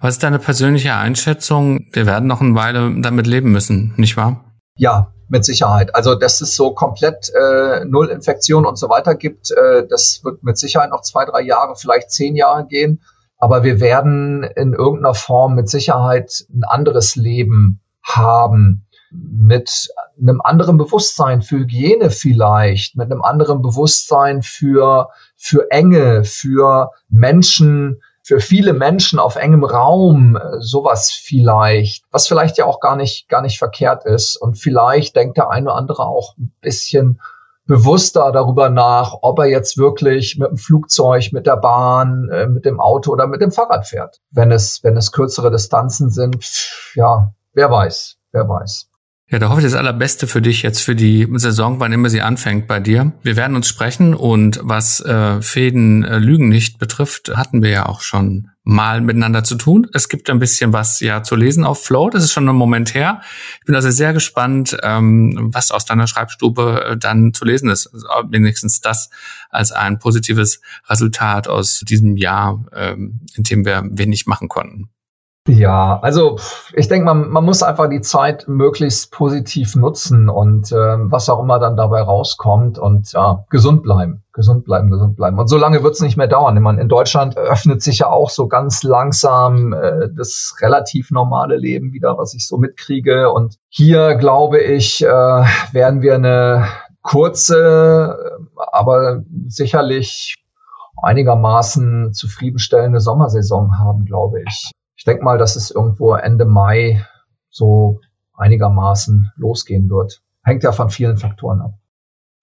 Was 0.00 0.14
ist 0.14 0.22
deine 0.22 0.38
persönliche 0.38 0.94
Einschätzung? 0.94 1.86
Wir 1.92 2.06
werden 2.06 2.26
noch 2.26 2.40
eine 2.40 2.54
Weile 2.54 3.00
damit 3.00 3.26
leben 3.26 3.52
müssen, 3.52 3.92
nicht 3.96 4.16
wahr? 4.16 4.44
Ja, 4.76 5.12
mit 5.28 5.44
Sicherheit. 5.44 5.94
Also, 5.94 6.14
dass 6.14 6.40
es 6.40 6.56
so 6.56 6.72
komplett 6.72 7.30
äh, 7.30 7.84
Null 7.84 8.08
Infektion 8.08 8.64
und 8.64 8.76
so 8.76 8.88
weiter 8.88 9.14
gibt, 9.14 9.50
äh, 9.50 9.86
das 9.86 10.20
wird 10.24 10.42
mit 10.42 10.58
Sicherheit 10.58 10.90
noch 10.90 11.02
zwei, 11.02 11.24
drei 11.26 11.42
Jahre, 11.42 11.76
vielleicht 11.76 12.10
zehn 12.10 12.34
Jahre 12.34 12.66
gehen. 12.66 13.02
Aber 13.44 13.62
wir 13.62 13.78
werden 13.78 14.42
in 14.42 14.72
irgendeiner 14.72 15.12
Form 15.12 15.54
mit 15.54 15.68
Sicherheit 15.68 16.46
ein 16.48 16.64
anderes 16.64 17.14
Leben 17.14 17.78
haben 18.02 18.86
mit 19.10 19.90
einem 20.18 20.40
anderen 20.40 20.78
Bewusstsein 20.78 21.42
für 21.42 21.58
Hygiene 21.58 22.08
vielleicht, 22.08 22.96
mit 22.96 23.12
einem 23.12 23.20
anderen 23.20 23.60
Bewusstsein 23.60 24.40
für, 24.40 25.10
für 25.36 25.70
Enge, 25.70 26.24
für 26.24 26.92
Menschen, 27.10 28.00
für 28.22 28.40
viele 28.40 28.72
Menschen 28.72 29.18
auf 29.18 29.36
engem 29.36 29.64
Raum, 29.64 30.38
sowas 30.60 31.12
vielleicht, 31.12 32.06
was 32.10 32.26
vielleicht 32.26 32.56
ja 32.56 32.64
auch 32.64 32.80
gar 32.80 32.96
nicht, 32.96 33.28
gar 33.28 33.42
nicht 33.42 33.58
verkehrt 33.58 34.06
ist. 34.06 34.36
Und 34.36 34.54
vielleicht 34.54 35.16
denkt 35.16 35.36
der 35.36 35.50
eine 35.50 35.66
oder 35.66 35.76
andere 35.76 36.06
auch 36.06 36.34
ein 36.38 36.50
bisschen 36.62 37.20
bewusster 37.66 38.30
darüber 38.32 38.68
nach, 38.68 39.14
ob 39.22 39.38
er 39.38 39.46
jetzt 39.46 39.78
wirklich 39.78 40.36
mit 40.38 40.50
dem 40.50 40.56
Flugzeug, 40.56 41.32
mit 41.32 41.46
der 41.46 41.56
Bahn, 41.56 42.28
äh, 42.30 42.46
mit 42.46 42.64
dem 42.64 42.80
Auto 42.80 43.12
oder 43.12 43.26
mit 43.26 43.40
dem 43.40 43.52
Fahrrad 43.52 43.86
fährt. 43.86 44.20
Wenn 44.30 44.52
es, 44.52 44.82
wenn 44.84 44.96
es 44.96 45.12
kürzere 45.12 45.50
Distanzen 45.50 46.10
sind, 46.10 46.36
ja, 46.94 47.32
wer 47.52 47.70
weiß, 47.70 48.16
wer 48.32 48.48
weiß. 48.48 48.88
Ja, 49.34 49.40
da 49.40 49.48
hoffe 49.48 49.62
ich 49.62 49.66
das 49.66 49.74
Allerbeste 49.74 50.28
für 50.28 50.40
dich 50.40 50.62
jetzt 50.62 50.78
für 50.78 50.94
die 50.94 51.26
Saison, 51.34 51.80
wann 51.80 51.92
immer 51.92 52.08
sie 52.08 52.22
anfängt 52.22 52.68
bei 52.68 52.78
dir. 52.78 53.14
Wir 53.24 53.34
werden 53.34 53.56
uns 53.56 53.66
sprechen 53.66 54.14
und 54.14 54.60
was 54.62 55.00
äh, 55.00 55.42
Fäden 55.42 56.04
äh, 56.04 56.18
Lügen 56.18 56.48
nicht 56.48 56.78
betrifft, 56.78 57.36
hatten 57.36 57.60
wir 57.60 57.70
ja 57.70 57.86
auch 57.86 58.00
schon 58.00 58.50
mal 58.62 59.00
miteinander 59.00 59.42
zu 59.42 59.56
tun. 59.56 59.88
Es 59.92 60.08
gibt 60.08 60.30
ein 60.30 60.38
bisschen 60.38 60.72
was 60.72 61.00
ja 61.00 61.24
zu 61.24 61.34
lesen 61.34 61.64
auf 61.64 61.82
Flow. 61.82 62.10
Das 62.10 62.22
ist 62.22 62.32
schon 62.32 62.48
ein 62.48 62.54
Moment 62.54 62.94
her. 62.94 63.22
Ich 63.58 63.66
bin 63.66 63.74
also 63.74 63.90
sehr 63.90 64.12
gespannt, 64.12 64.76
ähm, 64.84 65.48
was 65.52 65.72
aus 65.72 65.84
deiner 65.84 66.06
Schreibstube 66.06 66.90
äh, 66.90 66.96
dann 66.96 67.34
zu 67.34 67.44
lesen 67.44 67.70
ist. 67.70 67.88
Also 67.88 68.06
wenigstens 68.28 68.82
das 68.82 69.10
als 69.50 69.72
ein 69.72 69.98
positives 69.98 70.60
Resultat 70.88 71.48
aus 71.48 71.80
diesem 71.80 72.16
Jahr, 72.16 72.64
ähm, 72.72 73.22
in 73.34 73.42
dem 73.42 73.64
wir 73.64 73.82
wenig 73.90 74.26
machen 74.26 74.48
konnten. 74.48 74.90
Ja, 75.46 76.00
also 76.00 76.38
ich 76.72 76.88
denke, 76.88 77.04
man, 77.04 77.28
man 77.28 77.44
muss 77.44 77.62
einfach 77.62 77.90
die 77.90 78.00
Zeit 78.00 78.48
möglichst 78.48 79.12
positiv 79.12 79.76
nutzen 79.76 80.30
und 80.30 80.72
äh, 80.72 80.74
was 80.74 81.28
auch 81.28 81.38
immer 81.38 81.58
dann 81.58 81.76
dabei 81.76 82.00
rauskommt 82.00 82.78
und 82.78 83.12
ja, 83.12 83.44
gesund 83.50 83.82
bleiben, 83.82 84.22
gesund 84.32 84.64
bleiben, 84.64 84.90
gesund 84.90 85.16
bleiben. 85.16 85.38
Und 85.38 85.48
so 85.48 85.58
lange 85.58 85.82
wird 85.82 85.96
es 85.96 86.00
nicht 86.00 86.16
mehr 86.16 86.28
dauern. 86.28 86.56
Ich 86.56 86.62
meine, 86.62 86.80
in 86.80 86.88
Deutschland 86.88 87.36
öffnet 87.36 87.82
sich 87.82 87.98
ja 87.98 88.06
auch 88.08 88.30
so 88.30 88.48
ganz 88.48 88.82
langsam 88.84 89.74
äh, 89.74 90.08
das 90.16 90.56
relativ 90.62 91.10
normale 91.10 91.58
Leben 91.58 91.92
wieder, 91.92 92.16
was 92.16 92.32
ich 92.32 92.46
so 92.46 92.56
mitkriege. 92.56 93.30
Und 93.30 93.56
hier, 93.68 94.14
glaube 94.14 94.60
ich, 94.60 95.04
äh, 95.04 95.08
werden 95.08 96.00
wir 96.00 96.14
eine 96.14 96.68
kurze, 97.02 98.40
aber 98.56 99.20
sicherlich 99.48 100.36
einigermaßen 101.02 102.14
zufriedenstellende 102.14 103.00
Sommersaison 103.00 103.78
haben, 103.78 104.06
glaube 104.06 104.40
ich 104.40 104.70
ich 105.04 105.06
denke 105.06 105.22
mal, 105.22 105.36
dass 105.36 105.54
es 105.54 105.70
irgendwo 105.70 106.14
Ende 106.14 106.46
Mai 106.46 107.04
so 107.50 108.00
einigermaßen 108.32 109.32
losgehen 109.36 109.90
wird. 109.90 110.22
Hängt 110.42 110.62
ja 110.62 110.72
von 110.72 110.88
vielen 110.88 111.18
Faktoren 111.18 111.60
ab. 111.60 111.74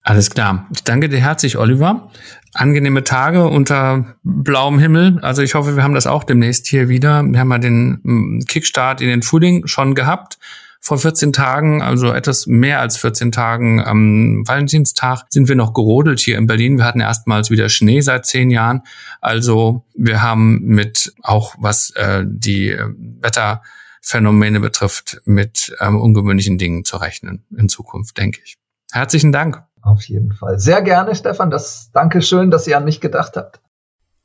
Alles 0.02 0.30
klar. 0.30 0.68
Ich 0.72 0.84
danke 0.84 1.08
dir 1.08 1.18
herzlich, 1.18 1.58
Oliver. 1.58 2.12
Angenehme 2.54 3.02
Tage 3.02 3.48
unter 3.48 4.14
blauem 4.22 4.78
Himmel. 4.78 5.18
Also 5.22 5.42
ich 5.42 5.56
hoffe, 5.56 5.74
wir 5.74 5.82
haben 5.82 5.96
das 5.96 6.06
auch 6.06 6.22
demnächst 6.22 6.68
hier 6.68 6.88
wieder. 6.88 7.24
Wir 7.24 7.40
haben 7.40 7.50
ja 7.50 7.58
den 7.58 7.98
mm, 8.04 8.44
Kickstart 8.46 9.00
in 9.00 9.08
den 9.08 9.22
Frühling 9.22 9.66
schon 9.66 9.96
gehabt 9.96 10.38
vor 10.82 10.98
14 10.98 11.32
Tagen, 11.32 11.80
also 11.80 12.12
etwas 12.12 12.46
mehr 12.48 12.80
als 12.80 12.96
14 12.96 13.30
Tagen 13.30 13.80
am 13.80 14.42
Valentinstag, 14.46 15.22
sind 15.30 15.48
wir 15.48 15.54
noch 15.54 15.74
gerodelt 15.74 16.18
hier 16.18 16.36
in 16.36 16.48
Berlin. 16.48 16.76
Wir 16.76 16.84
hatten 16.84 16.98
erstmals 16.98 17.50
wieder 17.50 17.68
Schnee 17.68 18.00
seit 18.00 18.26
zehn 18.26 18.50
Jahren. 18.50 18.82
Also 19.20 19.84
wir 19.94 20.22
haben 20.22 20.60
mit 20.64 21.14
auch 21.22 21.54
was 21.58 21.90
äh, 21.90 22.24
die 22.26 22.70
äh, 22.70 22.88
Wetterphänomene 23.20 24.58
betrifft, 24.58 25.22
mit 25.24 25.72
ähm, 25.78 26.00
ungewöhnlichen 26.00 26.58
Dingen 26.58 26.84
zu 26.84 26.96
rechnen 26.96 27.44
in 27.56 27.68
Zukunft, 27.68 28.18
denke 28.18 28.40
ich. 28.44 28.56
Herzlichen 28.90 29.30
Dank. 29.30 29.62
Auf 29.82 30.02
jeden 30.02 30.32
Fall. 30.32 30.58
Sehr 30.58 30.82
gerne, 30.82 31.14
Stefan. 31.14 31.52
Das 31.52 31.90
danke 31.92 32.22
schön, 32.22 32.50
dass 32.50 32.66
ihr 32.66 32.76
an 32.76 32.84
mich 32.84 33.00
gedacht 33.00 33.36
habt. 33.36 33.60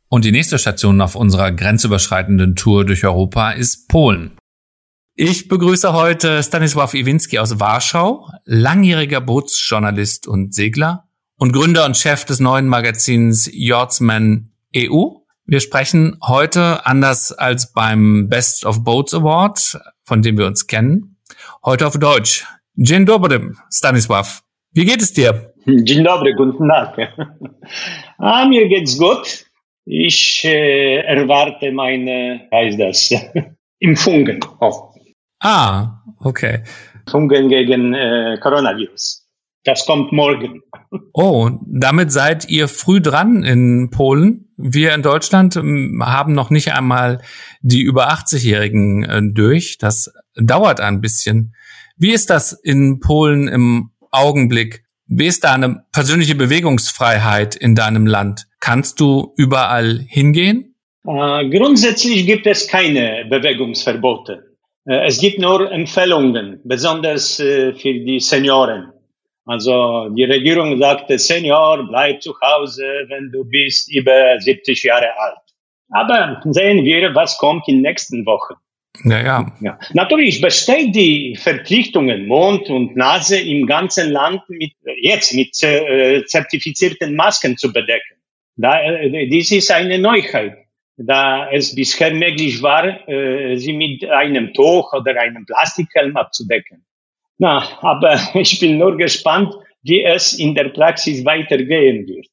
Und 0.09 0.25
die 0.25 0.31
nächste 0.31 0.57
Station 0.57 1.01
auf 1.01 1.15
unserer 1.15 1.51
grenzüberschreitenden 1.51 2.55
Tour 2.55 2.83
durch 2.83 3.05
Europa 3.05 3.51
ist 3.51 3.89
Polen. 3.89 4.36
Ich 5.19 5.47
begrüße 5.47 5.93
heute 5.93 6.43
Stanisław 6.43 6.93
Iwinski 6.93 7.39
aus 7.39 7.59
Warschau, 7.59 8.29
langjähriger 8.45 9.19
Bootsjournalist 9.19 10.27
und 10.27 10.53
Segler 10.53 11.07
und 11.39 11.53
Gründer 11.53 11.87
und 11.87 11.97
Chef 11.97 12.23
des 12.23 12.39
neuen 12.39 12.67
Magazins 12.67 13.49
Yachtsman 13.51 14.51
EU. 14.75 15.05
Wir 15.45 15.59
sprechen 15.59 16.19
heute 16.21 16.85
anders 16.85 17.31
als 17.31 17.73
beim 17.73 18.29
Best 18.29 18.63
of 18.63 18.83
Boats 18.83 19.15
Award, 19.15 19.79
von 20.03 20.21
dem 20.21 20.37
wir 20.37 20.45
uns 20.45 20.67
kennen, 20.67 21.17
heute 21.65 21.87
auf 21.87 21.97
Deutsch. 21.97 22.45
Dzień 22.75 23.05
dobry, 23.05 23.55
Stanisław. 23.71 24.43
Wie 24.73 24.85
geht 24.85 25.01
es 25.01 25.13
dir? 25.13 25.51
Dzień 25.65 26.03
dobry, 26.03 26.35
guten 26.35 26.67
Tag. 26.67 26.95
Ah, 28.19 28.45
mir 28.45 28.67
geht's 28.67 28.99
gut. 28.99 29.47
Ich 29.83 30.45
äh, 30.45 30.97
erwarte 30.97 31.71
meine, 31.71 32.47
heißt 32.51 32.79
das, 32.79 33.15
Impfungen 33.79 34.39
auch. 34.59 34.96
Ah, 35.39 36.03
okay. 36.19 36.63
Impfungen 37.05 37.49
gegen 37.49 37.93
äh, 37.93 38.37
Coronavirus. 38.41 39.23
Das 39.63 39.85
kommt 39.85 40.11
morgen. 40.11 40.61
Oh, 41.13 41.49
damit 41.65 42.11
seid 42.11 42.49
ihr 42.49 42.67
früh 42.67 43.01
dran 43.01 43.43
in 43.43 43.89
Polen. 43.89 44.49
Wir 44.55 44.93
in 44.93 45.01
Deutschland 45.01 45.55
ähm, 45.57 46.01
haben 46.05 46.33
noch 46.33 46.49
nicht 46.49 46.73
einmal 46.73 47.21
die 47.61 47.81
über 47.81 48.09
80-Jährigen 48.09 49.03
äh, 49.03 49.21
durch. 49.33 49.77
Das 49.77 50.11
dauert 50.35 50.79
ein 50.79 51.01
bisschen. 51.01 51.53
Wie 51.97 52.13
ist 52.13 52.29
das 52.29 52.53
in 52.53 52.99
Polen 52.99 53.47
im 53.47 53.91
Augenblick? 54.11 54.83
Wie 55.05 55.27
ist 55.27 55.43
deine 55.43 55.83
persönliche 55.91 56.35
Bewegungsfreiheit 56.35 57.55
in 57.55 57.75
deinem 57.75 58.05
Land? 58.05 58.47
Kannst 58.59 58.99
du 58.99 59.33
überall 59.35 60.05
hingehen? 60.07 60.75
Äh, 61.05 61.49
grundsätzlich 61.49 62.25
gibt 62.25 62.47
es 62.47 62.67
keine 62.67 63.25
Bewegungsverbote. 63.29 64.46
Äh, 64.87 65.05
es 65.07 65.19
gibt 65.19 65.39
nur 65.39 65.71
Empfehlungen, 65.71 66.61
besonders 66.63 67.39
äh, 67.39 67.73
für 67.73 67.93
die 67.93 68.19
Senioren. 68.19 68.93
Also 69.45 70.09
die 70.09 70.25
Regierung 70.25 70.77
sagte, 70.77 71.17
Senior, 71.17 71.87
bleib 71.87 72.21
zu 72.21 72.33
Hause, 72.41 72.83
wenn 73.07 73.31
du 73.31 73.45
bist 73.45 73.89
über 73.93 74.39
70 74.39 74.83
Jahre 74.83 75.17
alt. 75.17 75.37
Aber 75.89 76.41
sehen 76.45 76.83
wir, 76.83 77.15
was 77.15 77.37
kommt 77.37 77.67
in 77.67 77.75
den 77.75 77.83
nächsten 77.83 78.25
Wochen. 78.25 78.55
Ja, 79.05 79.21
ja. 79.21 79.55
ja. 79.61 79.79
Natürlich 79.93 80.41
besteht 80.41 80.93
die 80.95 81.37
Verpflichtungen 81.39 82.27
Mund 82.27 82.69
und 82.69 82.97
Nase 82.97 83.39
im 83.39 83.67
ganzen 83.67 84.11
Land 84.11 84.41
mit, 84.49 84.73
jetzt 85.01 85.33
mit 85.33 85.51
äh, 85.63 86.25
zertifizierten 86.25 87.15
Masken 87.15 87.55
zu 87.57 87.71
bedecken. 87.71 88.17
Da, 88.57 88.81
äh, 88.81 89.27
dies 89.29 89.51
ist 89.51 89.71
eine 89.71 89.97
Neuheit, 89.99 90.57
da 90.97 91.49
es 91.51 91.75
bisher 91.75 92.13
möglich 92.13 92.61
war, 92.61 93.07
äh, 93.07 93.55
sie 93.57 93.73
mit 93.73 94.03
einem 94.05 94.53
Tuch 94.53 94.91
oder 94.93 95.19
einem 95.19 95.45
Plastikhelm 95.45 96.17
abzudecken. 96.17 96.85
Na, 97.37 97.63
aber 97.81 98.19
ich 98.33 98.59
bin 98.59 98.77
nur 98.77 98.97
gespannt, 98.97 99.53
wie 99.83 100.03
es 100.03 100.33
in 100.33 100.55
der 100.55 100.69
Praxis 100.69 101.23
weitergehen 101.23 102.07
wird. 102.07 102.27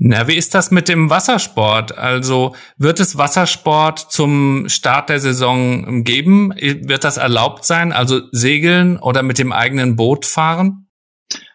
Na, 0.00 0.28
wie 0.28 0.36
ist 0.36 0.54
das 0.54 0.70
mit 0.70 0.88
dem 0.88 1.10
Wassersport? 1.10 1.98
Also 1.98 2.54
wird 2.76 3.00
es 3.00 3.18
Wassersport 3.18 3.98
zum 3.98 4.68
Start 4.68 5.08
der 5.08 5.18
Saison 5.18 6.04
geben? 6.04 6.54
Wird 6.56 7.02
das 7.02 7.16
erlaubt 7.16 7.64
sein? 7.64 7.92
Also 7.92 8.20
segeln 8.30 8.98
oder 8.98 9.24
mit 9.24 9.38
dem 9.38 9.52
eigenen 9.52 9.96
Boot 9.96 10.24
fahren? 10.24 10.86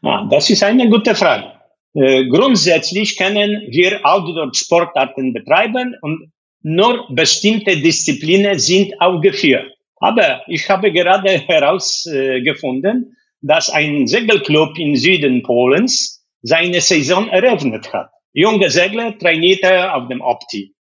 Ah, 0.04 0.28
das 0.30 0.50
ist 0.50 0.62
eine 0.62 0.90
gute 0.90 1.16
Frage. 1.16 1.53
Äh, 1.96 2.26
grundsätzlich 2.28 3.18
können 3.18 3.68
wir 3.70 4.00
Outdoor-Sportarten 4.04 5.34
betreiben 5.34 5.96
und 6.02 6.32
nur 6.62 7.08
bestimmte 7.10 7.78
Disziplinen 7.78 8.58
sind 8.58 8.94
auch 9.00 9.22
geführt. 9.22 9.72
Aber 9.98 10.42
ich 10.48 10.70
habe 10.70 10.92
gerade 10.92 11.30
herausgefunden, 11.30 13.16
dass 13.42 13.70
ein 13.70 14.08
Segelclub 14.08 14.78
im 14.80 14.96
Süden 14.96 15.44
Polens 15.44 16.26
seine 16.42 16.82
Saison 16.82 17.28
eröffnet 17.30 17.94
hat. 17.94 18.10
Junge 18.34 18.70
Segler 18.70 19.18
trainierte 19.18 19.94
auf 19.94 20.08
dem 20.08 20.22
Opti. 20.22 20.74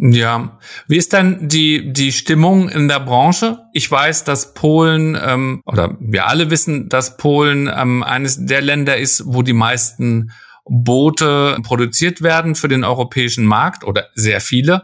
Ja, 0.00 0.58
wie 0.86 0.96
ist 0.96 1.12
dann 1.12 1.48
die 1.48 1.92
die 1.92 2.12
Stimmung 2.12 2.68
in 2.68 2.86
der 2.86 3.00
Branche? 3.00 3.64
Ich 3.72 3.90
weiß, 3.90 4.22
dass 4.24 4.54
Polen 4.54 5.18
ähm, 5.20 5.60
oder 5.66 5.96
wir 5.98 6.28
alle 6.28 6.50
wissen, 6.50 6.88
dass 6.88 7.16
Polen 7.16 7.68
ähm, 7.74 8.04
eines 8.04 8.46
der 8.46 8.62
Länder 8.62 8.96
ist, 8.96 9.24
wo 9.26 9.42
die 9.42 9.52
meisten 9.52 10.30
Boote 10.68 11.58
produziert 11.62 12.22
werden 12.22 12.54
für 12.54 12.68
den 12.68 12.84
europäischen 12.84 13.44
Markt 13.44 13.84
oder 13.84 14.08
sehr 14.14 14.40
viele. 14.40 14.82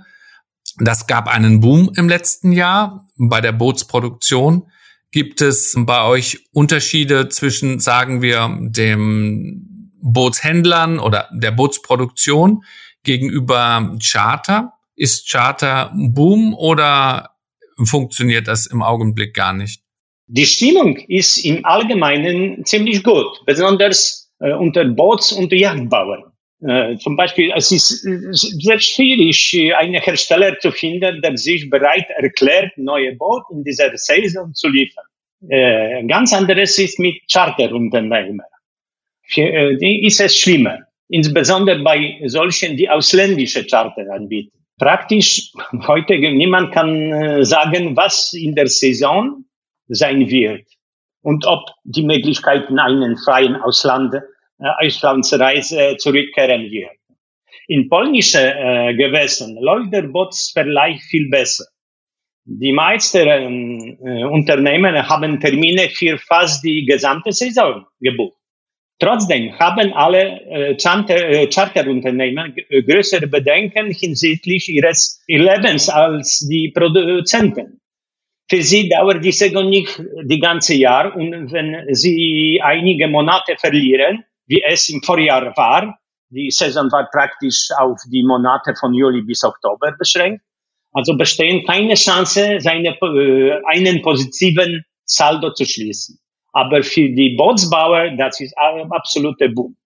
Das 0.79 1.07
gab 1.07 1.29
einen 1.29 1.61
Boom 1.61 1.93
im 1.97 2.09
letzten 2.09 2.53
Jahr 2.53 3.07
bei 3.17 3.41
der 3.41 3.53
Bootsproduktion. 3.53 4.71
Gibt 5.13 5.41
es 5.41 5.75
bei 5.79 6.03
euch 6.05 6.47
Unterschiede 6.53 7.29
zwischen, 7.29 7.79
sagen 7.79 8.21
wir, 8.23 8.59
dem 8.61 9.93
Bootshändlern 10.03 10.99
oder 10.99 11.29
der 11.33 11.53
Bootsproduktion 11.53 12.65
gegenüber 13.05 13.97
Charter? 14.03 14.73
Ist 14.97 15.31
Charter 15.31 15.93
Boom 15.95 16.55
oder 16.55 17.31
funktioniert 17.85 18.49
das 18.49 18.67
im 18.67 18.83
Augenblick 18.83 19.35
gar 19.35 19.53
nicht? 19.53 19.83
Die 20.27 20.47
Stimmung 20.47 20.97
ist 20.97 21.39
im 21.39 21.65
Allgemeinen 21.65 22.65
ziemlich 22.65 23.03
gut, 23.05 23.45
besonders 23.47 24.24
unter 24.53 24.85
Boots- 24.85 25.33
und 25.33 25.53
Yachtbauern. 25.53 26.25
Äh, 26.67 26.97
zum 26.97 27.17
Beispiel, 27.17 27.53
es 27.55 27.71
ist 27.73 28.07
äh, 28.07 28.19
sehr 28.33 28.79
schwierig, 28.79 29.53
äh, 29.55 29.75
einen 29.75 30.01
Hersteller 30.01 30.59
zu 30.61 30.71
finden, 30.71 31.21
der 31.21 31.37
sich 31.37 31.69
bereit 31.69 32.07
erklärt, 32.17 32.73
neue 32.79 33.15
Boote 33.17 33.45
in 33.53 33.65
dieser 33.65 33.95
Saison 33.97 34.55
zu 34.55 34.69
liefern. 34.69 35.05
Äh, 35.49 36.07
ganz 36.07 36.33
anderes 36.33 36.79
ist 36.79 36.99
mit 36.99 37.17
äh, 39.37 39.77
die 39.77 40.07
ist 40.07 40.21
es 40.21 40.39
schlimmer, 40.39 40.79
insbesondere 41.09 41.83
bei 41.83 42.21
solchen, 42.27 42.77
die 42.77 42.89
ausländische 42.89 43.67
Charter 43.67 44.11
anbieten. 44.11 44.57
Praktisch 44.79 45.53
heute 45.87 46.19
niemand 46.19 46.73
kann 46.73 47.13
äh, 47.13 47.45
sagen, 47.45 47.95
was 47.95 48.33
in 48.33 48.55
der 48.55 48.69
Saison 48.69 49.45
sein 49.89 50.31
wird 50.31 50.67
und 51.21 51.47
ob 51.47 51.61
die 51.85 52.05
Möglichkeiten 52.05 52.79
einen 52.79 53.17
freien 53.19 53.57
Ausland 53.57 54.15
äh, 54.15 54.21
Auslandsreise 54.59 55.97
zurückkehren 55.99 56.71
wird. 56.71 56.91
In 57.67 57.89
polnische 57.89 58.55
äh, 58.55 58.95
Gewässern 58.95 59.57
läuft 59.57 59.93
der 59.93 60.03
Bootsverleih 60.03 60.99
viel 60.99 61.29
besser. 61.31 61.65
Die 62.47 62.73
meisten 62.73 63.27
äh, 63.27 64.25
Unternehmen 64.25 65.09
haben 65.09 65.41
Termine 65.41 65.89
für 65.89 66.19
fast 66.19 66.63
die 66.63 66.85
gesamte 66.85 67.33
Saison 67.33 67.87
gebucht. 68.01 68.37
Trotzdem 68.99 69.59
haben 69.59 69.93
alle 69.95 70.41
äh, 70.47 70.73
äh, 70.73 71.49
Charterunternehmen 71.49 72.55
äh, 72.69 72.83
größere 72.83 73.27
Bedenken 73.27 73.91
hinsichtlich 73.91 74.69
ihres 74.69 75.23
Lebens 75.27 75.89
als 75.89 76.47
die 76.49 76.71
Produzenten. 76.71 77.81
Für 78.49 78.63
sie 78.63 78.89
dauert 78.91 79.25
die 79.25 79.33
Saison 79.33 79.69
nicht 79.69 80.01
die 80.25 80.39
ganze 80.39 80.75
Jahr 80.75 81.17
und 81.17 81.51
wenn 81.51 81.95
sie 81.95 82.61
einige 82.63 83.09
Monate 83.09 83.57
verlieren, 83.59 84.25
wie 84.47 84.63
es 84.63 84.89
im 84.89 85.03
Vorjahr 85.03 85.57
war. 85.57 85.99
Die 86.31 86.51
Saison 86.51 86.91
war 86.91 87.09
praktisch 87.13 87.69
auf 87.79 88.01
die 88.11 88.25
Monate 88.25 88.75
von 88.75 88.93
Juli 88.93 89.23
bis 89.23 89.45
Oktober 89.45 89.93
beschränkt. 89.99 90.43
Also 90.93 91.17
bestehen 91.17 91.67
keine 91.67 91.95
Chance, 91.95 92.59
seine, 92.61 92.97
äh, 93.01 93.61
einen 93.67 94.03
positiven 94.03 94.85
Saldo 95.05 95.53
zu 95.53 95.65
schließen. 95.65 96.19
Aber 96.53 96.83
für 96.83 97.09
die 97.09 97.35
Bootsbauer, 97.37 98.17
das 98.17 98.41
ist 98.41 98.55
ein 98.57 98.91
absoluter 98.93 99.49
Boom. 99.49 99.77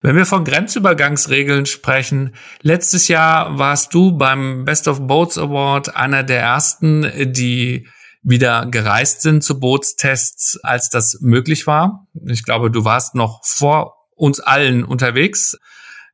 Wenn 0.00 0.16
wir 0.16 0.26
von 0.26 0.44
Grenzübergangsregeln 0.44 1.64
sprechen, 1.64 2.34
letztes 2.60 3.08
Jahr 3.08 3.58
warst 3.58 3.94
du 3.94 4.12
beim 4.12 4.64
Best 4.64 4.88
of 4.88 5.06
Boats 5.06 5.38
Award 5.38 5.96
einer 5.96 6.22
der 6.22 6.40
ersten, 6.40 7.10
die 7.32 7.86
wieder 8.22 8.66
gereist 8.66 9.22
sind 9.22 9.44
zu 9.44 9.60
Bootstests, 9.60 10.58
als 10.62 10.88
das 10.88 11.18
möglich 11.20 11.66
war. 11.66 12.06
Ich 12.26 12.44
glaube, 12.44 12.70
du 12.70 12.84
warst 12.84 13.14
noch 13.14 13.40
vor 13.44 14.03
uns 14.16 14.40
allen 14.40 14.84
unterwegs, 14.84 15.58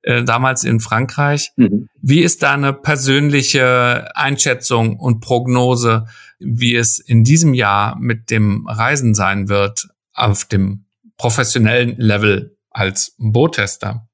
äh, 0.02 0.24
damals 0.24 0.64
in 0.64 0.80
Frankreich. 0.80 1.50
Mhm. 1.56 1.88
Wie 2.00 2.20
ist 2.20 2.42
deine 2.42 2.72
persönliche 2.72 4.10
Einschätzung 4.14 4.98
und 4.98 5.20
Prognose, 5.20 6.06
wie 6.38 6.74
es 6.74 6.98
in 6.98 7.24
diesem 7.24 7.54
Jahr 7.54 7.96
mit 7.98 8.30
dem 8.30 8.66
Reisen 8.66 9.14
sein 9.14 9.48
wird 9.48 9.88
auf 10.14 10.46
dem 10.46 10.86
professionellen 11.18 11.96
Level 11.98 12.56
als 12.70 13.14
Bootester? 13.18 14.06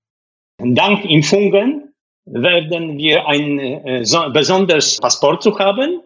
Dank 0.59 1.05
Impfungen 1.05 1.95
werden 2.25 2.99
wir 2.99 3.29
ein 3.29 3.59
äh, 3.59 4.05
so, 4.05 4.31
besonderes 4.33 4.99
Passport 4.99 5.45
haben. 5.59 6.01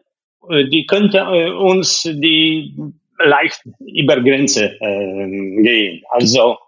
Äh, 0.48 0.68
die 0.68 0.86
könnte 0.86 1.18
äh, 1.18 1.50
uns 1.50 2.02
die 2.02 2.76
leicht 3.24 3.62
über 3.80 4.20
Grenze 4.20 4.76
äh, 4.80 5.62
gehen. 5.62 6.02
Also 6.10 6.58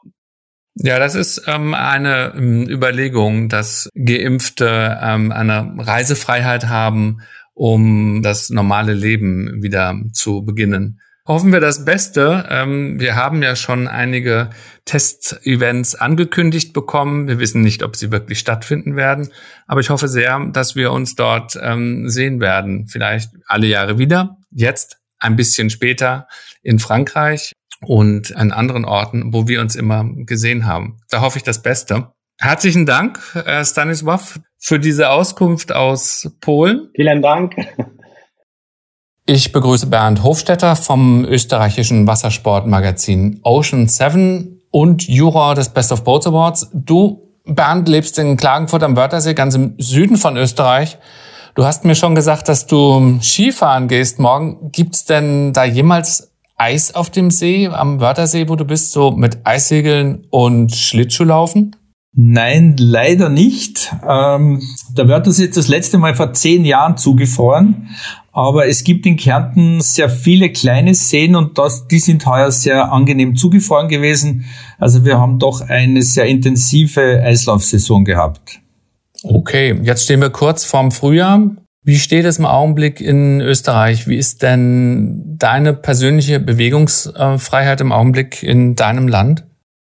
Ja, 0.75 0.99
das 0.99 1.15
ist 1.15 1.43
ähm, 1.47 1.75
eine 1.75 2.33
ähm, 2.35 2.69
Überlegung, 2.69 3.49
dass 3.49 3.89
Geimpfte 3.95 4.99
ähm, 5.03 5.31
eine 5.31 5.75
Reisefreiheit 5.79 6.69
haben, 6.69 7.19
um 7.55 8.23
das 8.23 8.49
normale 8.49 8.95
Leben 8.95 9.63
wieder 9.63 9.95
zu 10.13 10.43
beginnen. 10.43 11.01
Hoffen 11.27 11.53
wir 11.53 11.61
das 11.61 11.85
Beste. 11.85 12.47
Ähm, 12.49 12.99
wir 12.99 13.15
haben 13.15 13.43
ja 13.43 13.55
schon 13.55 13.87
einige 13.87 14.51
Testevents 14.87 15.95
angekündigt 15.95 16.73
bekommen. 16.73 17.29
Wir 17.29 17.39
wissen 17.39 17.63
nicht, 17.63 17.85
ob 17.85 17.95
sie 17.95 18.11
wirklich 18.11 18.41
stattfinden 18.41 18.97
werden, 18.97 19.29
aber 19.69 19.81
ich 19.81 19.91
hoffe 19.91 20.09
sehr, 20.09 20.41
dass 20.53 20.75
wir 20.75 20.91
uns 20.91 21.15
dort 21.15 21.57
ähm, 21.63 22.09
sehen 22.09 22.41
werden. 22.41 22.89
Vielleicht 22.89 23.31
alle 23.47 23.67
Jahre 23.67 23.99
wieder. 23.99 24.39
Jetzt 24.51 24.99
ein 25.21 25.37
bisschen 25.37 25.71
später 25.71 26.27
in 26.63 26.81
Frankreich 26.81 27.53
und 27.87 28.37
an 28.37 28.53
anderen 28.53 28.85
Orten, 28.85 29.33
wo 29.33 29.49
wir 29.49 29.61
uns 29.61 29.75
immer 29.75 30.05
gesehen 30.05 30.67
haben. 30.67 30.99
Da 31.11 31.21
hoffe 31.21 31.39
ich 31.39 31.45
das 31.45 31.63
Beste. 31.63 32.13
Herzlichen 32.39 32.87
Dank, 32.87 33.21
äh, 33.35 33.61
Stanisław, 33.61 34.41
für 34.59 34.81
diese 34.81 35.11
Auskunft 35.11 35.73
aus 35.73 36.31
Polen. 36.41 36.89
Vielen 36.95 37.23
Dank. 37.23 37.55
Ich 39.25 39.53
begrüße 39.53 39.87
Bernd 39.87 40.25
Hofstetter 40.25 40.75
vom 40.75 41.25
österreichischen 41.25 42.09
Wassersportmagazin 42.09 43.39
Ocean 43.45 43.87
7 43.87 44.63
und 44.73 45.07
Juror 45.07 45.55
des 45.55 45.69
Best 45.69 45.93
of 45.93 46.03
Boats 46.03 46.27
Awards. 46.27 46.71
Du, 46.75 47.29
Bernd, 47.45 47.89
lebst 47.89 48.19
in 48.19 48.37
Klagenfurt 48.37 48.83
am 48.83 48.97
Wörthersee, 48.97 49.35
ganz 49.35 49.55
im 49.55 49.75
Süden 49.79 50.17
von 50.17 50.37
Österreich. 50.37 50.99
Du 51.55 51.65
hast 51.65 51.85
mir 51.85 51.95
schon 51.95 52.17
gesagt, 52.17 52.49
dass 52.49 52.67
du 52.67 53.21
Skifahren 53.23 53.87
gehst 53.87 54.19
morgen. 54.19 54.73
Gibt's 54.73 55.05
denn 55.05 55.53
da 55.53 55.65
jemals 55.65 56.32
Eis 56.57 56.95
auf 56.95 57.11
dem 57.11 57.31
See, 57.31 57.67
am 57.69 58.01
Wörthersee, 58.01 58.49
wo 58.49 58.57
du 58.57 58.65
bist, 58.65 58.93
so 58.93 59.11
mit 59.11 59.39
Eissegeln 59.45 60.27
und 60.31 60.75
Schlittschuhlaufen? 60.75 61.77
Nein, 62.15 62.77
leider 62.79 63.31
nicht. 63.31 63.91
Ähm, 64.07 64.61
der 64.97 65.09
Wörthersee 65.09 65.47
ist 65.47 65.57
das 65.57 65.69
letzte 65.69 65.97
Mal 65.97 66.15
vor 66.15 66.35
zehn 66.35 66.65
Jahren 66.65 66.99
zugefroren. 66.99 67.89
Aber 68.33 68.67
es 68.67 68.85
gibt 68.85 69.07
in 69.07 69.17
Kärnten 69.17 69.81
sehr 69.81 70.09
viele 70.09 70.51
kleine 70.51 70.95
Seen 70.95 71.37
und 71.37 71.59
das, 71.59 71.89
die 71.89 71.99
sind 71.99 72.25
heuer 72.27 72.51
sehr 72.51 72.93
angenehm 72.93 73.37
zugefroren 73.37 73.89
gewesen. 73.89 74.45
Also 74.79 75.05
wir 75.05 75.19
haben 75.19 75.39
doch 75.39 75.61
eine 75.63 76.03
sehr 76.03 76.27
intensive 76.27 77.23
Eislaufsaison 77.23 78.05
gehabt. 78.05 78.61
Okay, 79.23 79.79
jetzt 79.83 80.05
stehen 80.05 80.21
wir 80.21 80.31
kurz 80.31 80.65
vorm 80.65 80.91
Frühjahr. 80.91 81.51
Wie 81.85 81.99
steht 81.99 82.25
es 82.25 82.39
im 82.39 82.47
Augenblick 82.47 83.01
in 83.01 83.41
Österreich? 83.41 84.07
Wie 84.07 84.17
ist 84.17 84.43
denn 84.43 85.37
deine 85.37 85.75
persönliche 85.75 86.39
Bewegungsfreiheit 86.39 87.81
im 87.81 87.91
Augenblick 87.91 88.45
in 88.45 88.77
deinem 88.77 89.09
Land? 89.09 89.45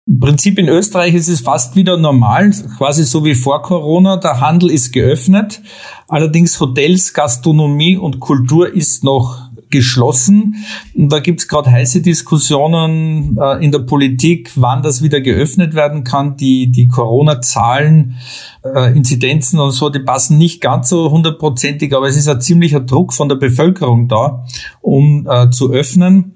Im 0.06 0.20
Prinzip 0.20 0.60
in 0.60 0.68
Österreich 0.68 1.14
ist 1.14 1.30
es 1.30 1.40
fast 1.40 1.78
wieder 1.78 1.98
normal, 1.98 2.52
quasi 2.78 3.06
so 3.06 3.24
wie 3.24 3.36
vor 3.36 3.62
Corona. 3.62 4.18
Der 4.18 4.42
Handel 4.42 4.70
ist 4.70 4.92
geöffnet. 4.92 5.62
Allerdings 6.10 6.60
Hotels, 6.60 7.14
Gastronomie 7.14 7.96
und 7.96 8.20
Kultur 8.20 8.74
ist 8.74 9.06
noch 9.06 9.47
geschlossen. 9.70 10.56
Da 10.96 11.20
gibt's 11.20 11.48
gerade 11.48 11.72
heiße 11.72 12.02
Diskussionen 12.02 13.38
äh, 13.40 13.64
in 13.64 13.72
der 13.72 13.80
Politik, 13.80 14.52
wann 14.56 14.82
das 14.82 15.02
wieder 15.02 15.22
geöffnet 15.22 15.74
werden 15.74 16.04
kann. 16.04 16.38
Die, 16.38 16.72
die 16.72 16.88
Corona-Zahlen, 16.88 18.16
äh, 18.64 18.96
Inzidenzen 18.96 19.60
und 19.60 19.72
so, 19.72 19.90
die 19.90 20.00
passen 20.00 20.38
nicht 20.38 20.62
ganz 20.62 20.90
so 20.90 21.12
hundertprozentig, 21.12 21.96
aber 21.96 22.08
es 22.08 22.18
ist 22.18 22.28
ein 22.28 22.42
ziemlicher 22.42 22.80
Druck 22.80 23.14
von 23.14 23.30
der 23.30 23.36
Bevölkerung 23.36 24.08
da, 24.08 24.46
um 24.82 25.28
äh, 25.30 25.50
zu 25.50 25.72
öffnen. 25.72 26.34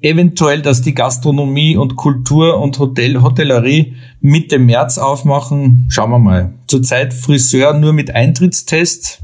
Eventuell, 0.00 0.62
dass 0.62 0.82
die 0.82 0.94
Gastronomie 0.94 1.76
und 1.76 1.96
Kultur 1.96 2.60
und 2.60 2.78
Hotel, 2.78 3.22
Hotellerie 3.22 3.94
Mitte 4.20 4.58
März 4.58 4.98
aufmachen. 4.98 5.86
Schauen 5.88 6.10
wir 6.10 6.18
mal. 6.18 6.54
Zurzeit 6.66 7.12
Friseur 7.12 7.74
nur 7.74 7.92
mit 7.92 8.14
Eintrittstest, 8.14 9.23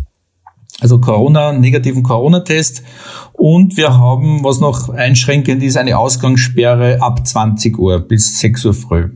also 0.80 0.98
Corona, 0.98 1.52
negativen 1.52 2.02
Corona-Test 2.02 2.82
und 3.32 3.76
wir 3.76 3.96
haben, 3.96 4.42
was 4.42 4.60
noch 4.60 4.88
einschränkend 4.88 5.62
ist, 5.62 5.76
eine 5.76 5.98
Ausgangssperre 5.98 7.00
ab 7.00 7.26
20 7.26 7.78
Uhr 7.78 8.00
bis 8.00 8.40
6 8.40 8.64
Uhr 8.64 8.74
früh. 8.74 9.10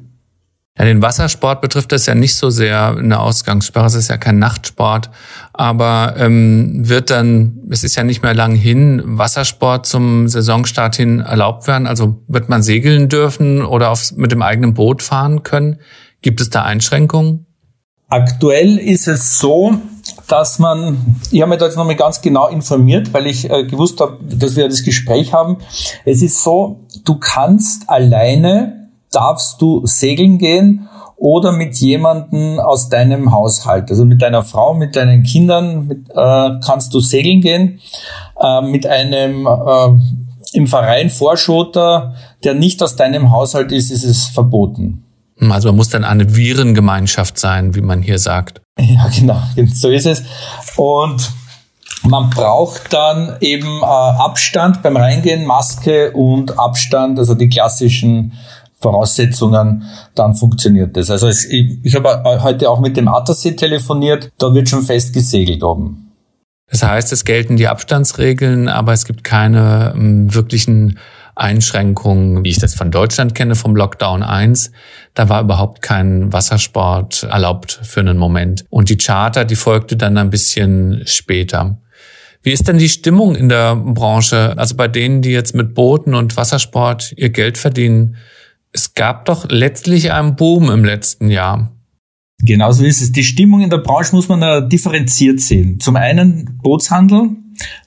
Ja, 0.76 0.84
den 0.84 1.02
Wassersport 1.02 1.60
betrifft 1.60 1.92
das 1.92 2.06
ja 2.06 2.16
nicht 2.16 2.34
so 2.34 2.50
sehr 2.50 2.96
eine 2.96 3.20
Ausgangssperre, 3.20 3.86
es 3.86 3.94
ist 3.94 4.08
ja 4.08 4.16
kein 4.16 4.40
Nachtsport, 4.40 5.08
aber 5.52 6.14
ähm, 6.18 6.88
wird 6.88 7.10
dann, 7.10 7.60
es 7.70 7.84
ist 7.84 7.94
ja 7.94 8.02
nicht 8.02 8.24
mehr 8.24 8.34
lang 8.34 8.56
hin, 8.56 9.00
Wassersport 9.04 9.86
zum 9.86 10.26
Saisonstart 10.26 10.96
hin 10.96 11.20
erlaubt 11.20 11.68
werden? 11.68 11.86
Also 11.86 12.24
wird 12.26 12.48
man 12.48 12.64
segeln 12.64 13.08
dürfen 13.08 13.64
oder 13.64 13.90
auf, 13.90 14.16
mit 14.16 14.32
dem 14.32 14.42
eigenen 14.42 14.74
Boot 14.74 15.02
fahren 15.02 15.44
können? 15.44 15.78
Gibt 16.22 16.40
es 16.40 16.50
da 16.50 16.64
Einschränkungen? 16.64 17.46
Aktuell 18.14 18.78
ist 18.78 19.08
es 19.08 19.40
so, 19.40 19.72
dass 20.28 20.60
man, 20.60 21.16
ich 21.32 21.42
habe 21.42 21.50
mich 21.50 21.58
da 21.58 21.64
jetzt 21.64 21.76
nochmal 21.76 21.96
ganz 21.96 22.20
genau 22.20 22.46
informiert, 22.46 23.12
weil 23.12 23.26
ich 23.26 23.50
äh, 23.50 23.64
gewusst 23.64 24.00
habe, 24.00 24.18
dass 24.22 24.54
wir 24.54 24.68
das 24.68 24.84
Gespräch 24.84 25.32
haben. 25.32 25.56
Es 26.04 26.22
ist 26.22 26.44
so, 26.44 26.76
du 27.04 27.16
kannst 27.16 27.90
alleine, 27.90 28.88
darfst 29.10 29.60
du 29.60 29.84
segeln 29.84 30.38
gehen 30.38 30.88
oder 31.16 31.50
mit 31.50 31.74
jemandem 31.78 32.60
aus 32.60 32.88
deinem 32.88 33.32
Haushalt, 33.32 33.90
also 33.90 34.04
mit 34.04 34.22
deiner 34.22 34.44
Frau, 34.44 34.74
mit 34.74 34.94
deinen 34.94 35.24
Kindern, 35.24 35.88
mit, 35.88 36.08
äh, 36.10 36.50
kannst 36.64 36.94
du 36.94 37.00
segeln 37.00 37.40
gehen. 37.40 37.80
Äh, 38.40 38.62
mit 38.62 38.86
einem 38.86 39.48
äh, 39.48 40.56
im 40.56 40.68
Verein 40.68 41.10
Vorschoter, 41.10 42.14
der 42.44 42.54
nicht 42.54 42.80
aus 42.80 42.94
deinem 42.94 43.32
Haushalt 43.32 43.72
ist, 43.72 43.90
ist 43.90 44.04
es 44.04 44.26
verboten. 44.26 45.04
Also 45.40 45.68
man 45.68 45.76
muss 45.76 45.88
dann 45.88 46.04
eine 46.04 46.34
Virengemeinschaft 46.36 47.38
sein, 47.38 47.74
wie 47.74 47.80
man 47.80 48.02
hier 48.02 48.18
sagt. 48.18 48.60
Ja, 48.78 49.08
genau, 49.14 49.42
so 49.72 49.88
ist 49.88 50.06
es. 50.06 50.22
Und 50.76 51.32
man 52.02 52.30
braucht 52.30 52.92
dann 52.92 53.36
eben 53.40 53.80
äh, 53.82 53.84
Abstand 53.84 54.82
beim 54.82 54.96
Reingehen, 54.96 55.46
Maske 55.46 56.12
und 56.12 56.58
Abstand, 56.58 57.18
also 57.18 57.34
die 57.34 57.48
klassischen 57.48 58.32
Voraussetzungen, 58.78 59.84
dann 60.14 60.34
funktioniert 60.34 60.96
das. 60.96 61.10
Also 61.10 61.26
es, 61.26 61.46
ich, 61.46 61.78
ich 61.82 61.94
habe 61.94 62.22
heute 62.42 62.68
auch 62.68 62.80
mit 62.80 62.98
dem 62.98 63.08
Attersee 63.08 63.52
telefoniert, 63.52 64.30
da 64.38 64.52
wird 64.52 64.68
schon 64.68 64.82
fest 64.82 65.14
gesegelt 65.14 65.62
oben. 65.62 66.12
Das 66.70 66.82
heißt, 66.82 67.12
es 67.12 67.24
gelten 67.24 67.56
die 67.56 67.68
Abstandsregeln, 67.68 68.68
aber 68.68 68.92
es 68.92 69.06
gibt 69.06 69.24
keine 69.24 69.92
ähm, 69.94 70.34
wirklichen 70.34 70.98
Einschränkungen, 71.34 72.44
wie 72.44 72.50
ich 72.50 72.58
das 72.58 72.74
von 72.74 72.90
Deutschland 72.90 73.34
kenne, 73.34 73.54
vom 73.54 73.74
Lockdown 73.74 74.22
1. 74.22 74.70
Da 75.14 75.28
war 75.28 75.42
überhaupt 75.42 75.82
kein 75.82 76.32
Wassersport 76.32 77.24
erlaubt 77.24 77.80
für 77.82 78.00
einen 78.00 78.18
Moment. 78.18 78.64
Und 78.70 78.88
die 78.90 78.96
Charter, 78.96 79.44
die 79.44 79.56
folgte 79.56 79.96
dann 79.96 80.16
ein 80.18 80.30
bisschen 80.30 81.02
später. 81.06 81.78
Wie 82.42 82.52
ist 82.52 82.68
denn 82.68 82.78
die 82.78 82.90
Stimmung 82.90 83.34
in 83.34 83.48
der 83.48 83.74
Branche? 83.74 84.54
Also 84.58 84.76
bei 84.76 84.86
denen, 84.86 85.22
die 85.22 85.30
jetzt 85.30 85.54
mit 85.54 85.74
Booten 85.74 86.14
und 86.14 86.36
Wassersport 86.36 87.14
ihr 87.16 87.30
Geld 87.30 87.56
verdienen. 87.56 88.16
Es 88.70 88.94
gab 88.94 89.24
doch 89.24 89.46
letztlich 89.48 90.12
einen 90.12 90.36
Boom 90.36 90.70
im 90.70 90.84
letzten 90.84 91.30
Jahr. 91.30 91.72
Genau 92.42 92.70
so 92.72 92.84
ist 92.84 93.00
es. 93.00 93.12
Die 93.12 93.24
Stimmung 93.24 93.62
in 93.62 93.70
der 93.70 93.78
Branche 93.78 94.14
muss 94.14 94.28
man 94.28 94.42
da 94.42 94.60
differenziert 94.60 95.40
sehen. 95.40 95.80
Zum 95.80 95.96
einen 95.96 96.58
Bootshandel, 96.62 97.30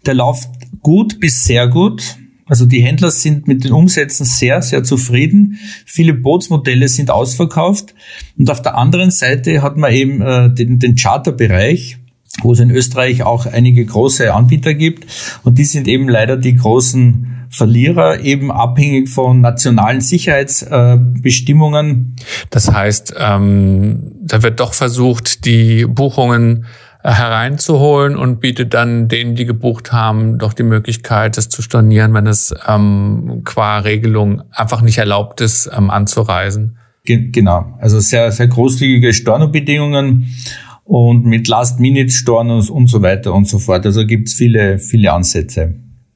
der 0.06 0.16
läuft 0.16 0.50
gut 0.82 1.20
bis 1.20 1.44
sehr 1.44 1.68
gut. 1.68 2.18
Also 2.48 2.66
die 2.66 2.82
Händler 2.82 3.12
sind 3.12 3.48
mit 3.48 3.64
den 3.64 3.74
Umsätzen 3.74 4.26
sehr, 4.26 4.62
sehr 4.62 4.84
zufrieden. 4.84 5.60
Viele 5.86 6.14
Bootsmodelle 6.14 6.88
sind 6.88 7.12
ausverkauft. 7.12 7.94
Und 8.38 8.50
auf 8.50 8.62
der 8.62 8.78
anderen 8.78 9.12
Seite 9.12 9.62
hat 9.62 9.78
man 9.78 9.94
eben 9.94 10.22
äh, 10.22 10.54
den, 10.54 10.80
den 10.80 10.96
Charterbereich, 10.96 11.98
wo 12.42 12.54
es 12.54 12.60
in 12.60 12.72
Österreich 12.72 13.24
auch 13.24 13.46
einige 13.46 13.86
große 13.86 14.34
Anbieter 14.34 14.74
gibt. 14.74 15.06
Und 15.44 15.58
die 15.58 15.66
sind 15.66 15.88
eben 15.88 16.08
leider 16.08 16.38
die 16.38 16.56
großen 16.56 17.34
Verlierer, 17.50 18.22
eben 18.22 18.52
abhängig 18.52 19.10
von 19.10 19.42
nationalen 19.42 20.02
Sicherheitsbestimmungen. 20.02 22.16
das 22.50 22.72
heißt, 22.72 23.16
ähm, 23.18 24.12
da 24.22 24.44
wird 24.44 24.60
doch 24.60 24.74
versucht, 24.74 25.46
die 25.46 25.86
Buchungen 25.86 26.66
hereinzuholen 27.14 28.18
und 28.18 28.40
bietet 28.40 28.74
dann 28.74 29.08
denen, 29.08 29.36
die 29.36 29.46
gebucht 29.46 29.92
haben, 29.92 30.38
doch 30.38 30.54
die 30.54 30.64
Möglichkeit, 30.64 31.38
das 31.38 31.50
zu 31.50 31.62
stornieren, 31.62 32.14
wenn 32.14 32.28
es 32.28 32.54
ähm, 32.68 33.44
qua 33.46 33.80
Regelung 33.80 34.44
einfach 34.52 34.82
nicht 34.82 34.98
erlaubt 34.98 35.42
ist, 35.42 35.70
ähm, 35.76 35.90
anzureisen. 35.90 36.78
Genau, 37.06 37.78
also 37.80 38.02
sehr, 38.02 38.32
sehr 38.34 38.48
großzügige 38.48 39.14
Stornobedingungen 39.14 40.36
und 40.84 41.26
mit 41.26 41.48
Last-Minute-Stornos 41.48 42.70
und 42.70 42.88
so 42.88 43.02
weiter 43.02 43.34
und 43.34 43.48
so 43.48 43.60
fort. 43.60 43.86
Also 43.86 44.06
gibt 44.06 44.28
es 44.28 44.34
viele, 44.34 44.78
viele 44.78 45.14
Ansätze. 45.14 45.76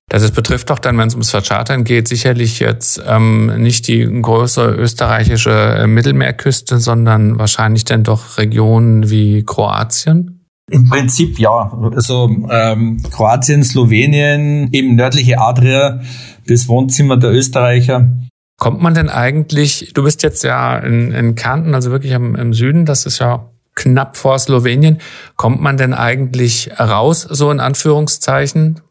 Das 0.09 0.23
es 0.23 0.31
betrifft 0.31 0.69
doch 0.69 0.79
dann, 0.79 0.97
wenn 0.97 1.07
es 1.07 1.13
ums 1.13 1.29
Verchartern 1.29 1.85
geht, 1.85 2.09
sicherlich 2.09 2.59
jetzt 2.59 3.01
ähm, 3.07 3.61
nicht 3.61 3.87
die 3.87 4.03
große 4.03 4.61
österreichische 4.61 5.51
äh, 5.51 5.87
Mittelmeerküste, 5.87 6.79
sondern 6.79 7.39
wahrscheinlich 7.39 7.85
dann 7.85 8.03
doch 8.03 8.37
Regionen 8.37 9.09
wie 9.09 9.45
Kroatien. 9.45 10.40
Im 10.71 10.89
Prinzip 10.89 11.37
ja. 11.37 11.71
Also 11.95 12.29
ähm, 12.49 13.01
Kroatien, 13.11 13.63
Slowenien, 13.63 14.69
eben 14.71 14.95
nördliche 14.95 15.39
Adria, 15.39 16.01
das 16.47 16.67
Wohnzimmer 16.67 17.17
der 17.17 17.31
Österreicher. 17.31 18.09
Kommt 18.57 18.81
man 18.81 18.93
denn 18.93 19.09
eigentlich, 19.09 19.91
du 19.93 20.03
bist 20.03 20.23
jetzt 20.23 20.43
ja 20.43 20.77
in, 20.77 21.11
in 21.11 21.35
Kärnten, 21.35 21.73
also 21.75 21.91
wirklich 21.91 22.13
im, 22.13 22.35
im 22.35 22.53
Süden, 22.53 22.85
das 22.85 23.05
ist 23.05 23.19
ja 23.19 23.49
knapp 23.75 24.17
vor 24.17 24.37
Slowenien. 24.39 24.99
Kommt 25.35 25.61
man 25.61 25.77
denn 25.77 25.93
eigentlich 25.93 26.69
raus, 26.79 27.21
so 27.29 27.51
in 27.51 27.59
Anführungszeichen? 27.59 28.81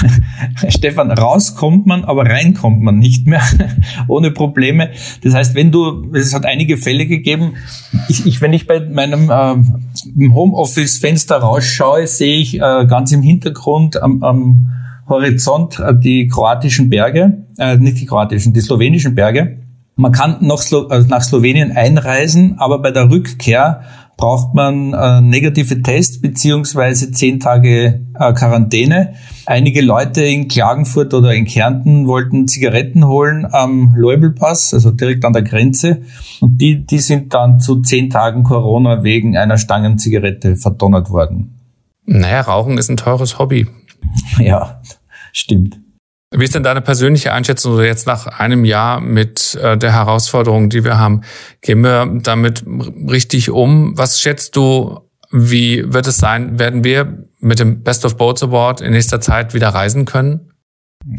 Stefan, 0.68 1.10
rauskommt 1.10 1.86
man, 1.86 2.04
aber 2.04 2.24
reinkommt 2.24 2.82
man 2.82 2.98
nicht 2.98 3.26
mehr 3.26 3.42
ohne 4.08 4.30
Probleme. 4.30 4.90
Das 5.22 5.34
heißt, 5.34 5.54
wenn 5.54 5.70
du, 5.70 6.12
es 6.14 6.34
hat 6.34 6.44
einige 6.44 6.76
Fälle 6.76 7.06
gegeben, 7.06 7.54
ich, 8.08 8.26
ich 8.26 8.40
wenn 8.40 8.52
ich 8.52 8.66
bei 8.66 8.80
meinem 8.80 9.30
äh, 9.30 10.28
Homeoffice-Fenster 10.32 11.36
rausschaue, 11.36 12.06
sehe 12.06 12.38
ich 12.38 12.56
äh, 12.56 12.86
ganz 12.86 13.12
im 13.12 13.22
Hintergrund 13.22 14.02
am, 14.02 14.22
am 14.22 14.68
Horizont 15.08 15.78
äh, 15.78 15.94
die 15.96 16.28
kroatischen 16.28 16.88
Berge, 16.88 17.44
äh, 17.58 17.76
nicht 17.76 18.00
die 18.00 18.06
kroatischen, 18.06 18.52
die 18.52 18.60
slowenischen 18.60 19.14
Berge. 19.14 19.58
Man 19.94 20.12
kann 20.12 20.38
nach, 20.40 20.58
Slo 20.58 20.86
also 20.86 21.06
nach 21.08 21.22
Slowenien 21.22 21.72
einreisen, 21.72 22.58
aber 22.58 22.80
bei 22.80 22.90
der 22.90 23.10
Rückkehr 23.10 23.82
braucht 24.16 24.54
man 24.54 24.92
äh, 24.94 25.20
negative 25.20 25.82
Tests 25.82 26.20
beziehungsweise 26.20 27.12
zehn 27.12 27.40
Tage 27.40 28.06
äh, 28.18 28.32
Quarantäne. 28.32 29.14
Einige 29.46 29.80
Leute 29.80 30.22
in 30.22 30.48
Klagenfurt 30.48 31.12
oder 31.14 31.34
in 31.34 31.44
Kärnten 31.44 32.06
wollten 32.06 32.46
Zigaretten 32.46 33.06
holen 33.06 33.46
am 33.50 33.94
Leubelpass, 33.96 34.72
also 34.74 34.90
direkt 34.90 35.24
an 35.24 35.32
der 35.32 35.42
Grenze. 35.42 36.02
Und 36.40 36.58
die, 36.58 36.86
die 36.86 36.98
sind 36.98 37.34
dann 37.34 37.58
zu 37.58 37.82
zehn 37.82 38.10
Tagen 38.10 38.44
Corona 38.44 39.02
wegen 39.02 39.36
einer 39.36 39.58
Stangenzigarette 39.58 40.56
verdonnert 40.56 41.10
worden. 41.10 41.58
Naja, 42.04 42.42
Rauchen 42.42 42.78
ist 42.78 42.90
ein 42.90 42.96
teures 42.96 43.38
Hobby. 43.38 43.66
Ja, 44.38 44.80
stimmt. 45.32 45.81
Wie 46.34 46.44
ist 46.44 46.54
denn 46.54 46.62
deine 46.62 46.80
persönliche 46.80 47.32
Einschätzung 47.32 47.74
so 47.74 47.82
jetzt 47.82 48.06
nach 48.06 48.26
einem 48.26 48.64
Jahr 48.64 49.00
mit 49.00 49.54
äh, 49.56 49.76
der 49.76 49.92
Herausforderung, 49.92 50.70
die 50.70 50.82
wir 50.84 50.98
haben? 50.98 51.22
Gehen 51.60 51.82
wir 51.82 52.06
damit 52.22 52.64
richtig 53.08 53.50
um? 53.50 53.96
Was 53.98 54.20
schätzt 54.20 54.56
du, 54.56 55.00
wie 55.30 55.84
wird 55.92 56.06
es 56.06 56.16
sein? 56.16 56.58
Werden 56.58 56.84
wir 56.84 57.26
mit 57.40 57.58
dem 57.58 57.82
Best 57.82 58.04
of 58.04 58.16
Boats 58.16 58.42
Award 58.42 58.80
in 58.80 58.92
nächster 58.92 59.20
Zeit 59.20 59.52
wieder 59.52 59.68
reisen 59.68 60.04
können? 60.06 60.52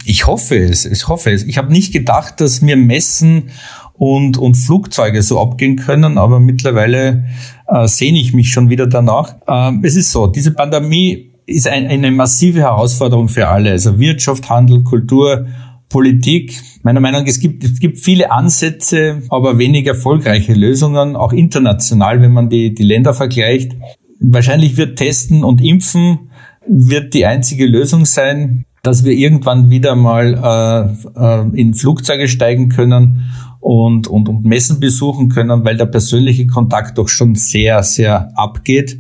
Ich 0.05 0.25
hoffe 0.25 0.57
es, 0.57 0.85
ich 0.85 1.07
hoffe 1.07 1.31
es. 1.31 1.43
Ich 1.43 1.57
habe 1.57 1.71
nicht 1.71 1.93
gedacht, 1.93 2.39
dass 2.39 2.61
mir 2.61 2.77
Messen 2.77 3.49
und, 3.93 4.37
und 4.37 4.55
Flugzeuge 4.55 5.21
so 5.21 5.39
abgehen 5.39 5.75
können, 5.75 6.17
aber 6.17 6.39
mittlerweile 6.39 7.25
äh, 7.67 7.87
sehne 7.87 8.19
ich 8.19 8.33
mich 8.33 8.51
schon 8.51 8.69
wieder 8.69 8.87
danach. 8.87 9.35
Ähm, 9.47 9.81
es 9.83 9.95
ist 9.95 10.11
so, 10.11 10.27
diese 10.27 10.51
Pandemie 10.51 11.32
ist 11.45 11.67
ein, 11.67 11.87
eine 11.87 12.11
massive 12.11 12.59
Herausforderung 12.61 13.29
für 13.29 13.47
alle. 13.47 13.71
Also 13.71 13.99
Wirtschaft, 13.99 14.49
Handel, 14.49 14.83
Kultur, 14.83 15.47
Politik. 15.89 16.59
Meiner 16.81 16.99
Meinung 16.99 17.21
nach, 17.21 17.27
es 17.27 17.39
gibt, 17.39 17.63
es 17.63 17.79
gibt 17.79 17.99
viele 17.99 18.31
Ansätze, 18.31 19.21
aber 19.29 19.57
wenig 19.57 19.85
erfolgreiche 19.85 20.53
Lösungen, 20.53 21.15
auch 21.15 21.33
international, 21.33 22.21
wenn 22.21 22.31
man 22.31 22.49
die, 22.49 22.73
die 22.73 22.83
Länder 22.83 23.13
vergleicht. 23.13 23.73
Wahrscheinlich 24.19 24.77
wird 24.77 24.97
Testen 24.97 25.43
und 25.43 25.61
Impfen 25.61 26.31
wird 26.67 27.13
die 27.13 27.25
einzige 27.25 27.67
Lösung 27.67 28.05
sein, 28.05 28.65
dass 28.81 29.05
wir 29.05 29.13
irgendwann 29.13 29.69
wieder 29.69 29.95
mal 29.95 30.97
äh, 31.15 31.19
äh, 31.19 31.59
in 31.59 31.73
Flugzeuge 31.73 32.27
steigen 32.27 32.69
können 32.69 33.31
und, 33.59 34.07
und, 34.07 34.27
und 34.27 34.43
Messen 34.43 34.79
besuchen 34.79 35.29
können, 35.29 35.63
weil 35.63 35.77
der 35.77 35.85
persönliche 35.85 36.47
Kontakt 36.47 36.97
doch 36.97 37.07
schon 37.07 37.35
sehr, 37.35 37.83
sehr 37.83 38.31
abgeht 38.37 38.97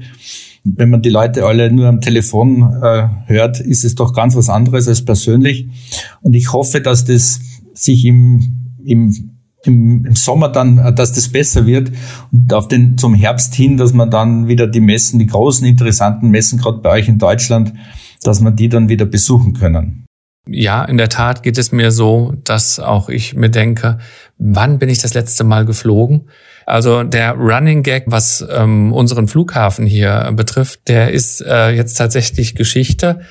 wenn 0.63 0.89
man 0.89 1.01
die 1.01 1.09
Leute 1.09 1.45
alle 1.45 1.71
nur 1.71 1.87
am 1.87 2.01
Telefon 2.01 2.61
äh, 2.81 3.07
hört, 3.25 3.59
ist 3.59 3.83
es 3.83 3.95
doch 3.95 4.13
ganz 4.13 4.35
was 4.35 4.49
anderes 4.49 4.87
als 4.87 5.03
persönlich. 5.03 5.67
Und 6.21 6.33
ich 6.33 6.53
hoffe, 6.53 6.81
dass 6.81 7.05
das 7.05 7.39
sich 7.73 8.05
im, 8.05 8.75
im 8.83 9.33
im, 9.65 10.05
im 10.05 10.15
Sommer 10.15 10.49
dann, 10.49 10.77
äh, 10.77 10.93
dass 10.93 11.13
das 11.13 11.29
besser 11.29 11.65
wird 11.65 11.91
und 12.31 12.53
auf 12.53 12.67
den 12.67 12.97
zum 12.97 13.13
Herbst 13.13 13.55
hin, 13.55 13.77
dass 13.77 13.93
man 13.93 14.09
dann 14.09 14.47
wieder 14.47 14.67
die 14.67 14.81
Messen, 14.81 15.19
die 15.19 15.27
großen 15.27 15.65
interessanten 15.65 16.29
Messen, 16.29 16.59
gerade 16.59 16.79
bei 16.79 16.91
euch 16.91 17.07
in 17.07 17.17
Deutschland, 17.17 17.73
dass 18.23 18.41
man 18.41 18.55
die 18.55 18.69
dann 18.69 18.89
wieder 18.89 19.05
besuchen 19.05 19.53
können. 19.53 20.05
Ja, 20.45 20.83
in 20.83 20.97
der 20.97 21.09
Tat 21.09 21.41
geht 21.43 21.57
es 21.57 21.71
mir 21.71 21.91
so, 21.91 22.33
dass 22.43 22.79
auch 22.79 23.07
ich 23.07 23.35
mir 23.35 23.49
denke, 23.49 23.99
wann 24.37 24.77
bin 24.77 24.89
ich 24.89 24.99
das 24.99 25.13
letzte 25.13 25.45
Mal 25.45 25.65
geflogen? 25.65 26.27
Also 26.65 27.03
der 27.03 27.33
Running 27.33 27.83
Gag, 27.83 28.05
was 28.07 28.45
ähm, 28.49 28.93
unseren 28.93 29.27
Flughafen 29.27 29.85
hier 29.85 30.31
betrifft, 30.35 30.87
der 30.87 31.11
ist 31.11 31.41
äh, 31.41 31.71
jetzt 31.71 31.95
tatsächlich 31.95 32.55
Geschichte. 32.55 33.21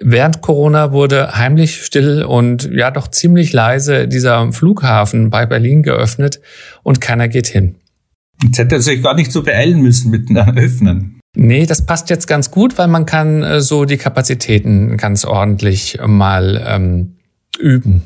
Während 0.00 0.40
Corona 0.40 0.92
wurde 0.92 1.36
heimlich 1.36 1.84
still 1.84 2.22
und 2.22 2.70
ja 2.72 2.90
doch 2.90 3.08
ziemlich 3.08 3.52
leise 3.52 4.08
dieser 4.08 4.52
Flughafen 4.52 5.30
bei 5.30 5.44
Berlin 5.44 5.82
geöffnet 5.82 6.40
und 6.82 7.00
keiner 7.00 7.28
geht 7.28 7.48
hin. 7.48 7.76
Jetzt 8.42 8.58
hätte 8.58 8.76
er 8.76 8.80
sich 8.80 9.02
gar 9.02 9.14
nicht 9.14 9.30
so 9.30 9.42
beeilen 9.42 9.82
müssen 9.82 10.10
mit 10.10 10.28
dem 10.28 10.36
Öffnen. 10.36 11.20
Nee, 11.36 11.66
das 11.66 11.84
passt 11.86 12.10
jetzt 12.10 12.26
ganz 12.26 12.50
gut, 12.50 12.78
weil 12.78 12.88
man 12.88 13.06
kann 13.06 13.42
äh, 13.42 13.60
so 13.60 13.84
die 13.84 13.98
Kapazitäten 13.98 14.96
ganz 14.96 15.24
ordentlich 15.24 15.98
mal 16.04 16.62
ähm, 16.66 17.16
üben. 17.58 18.02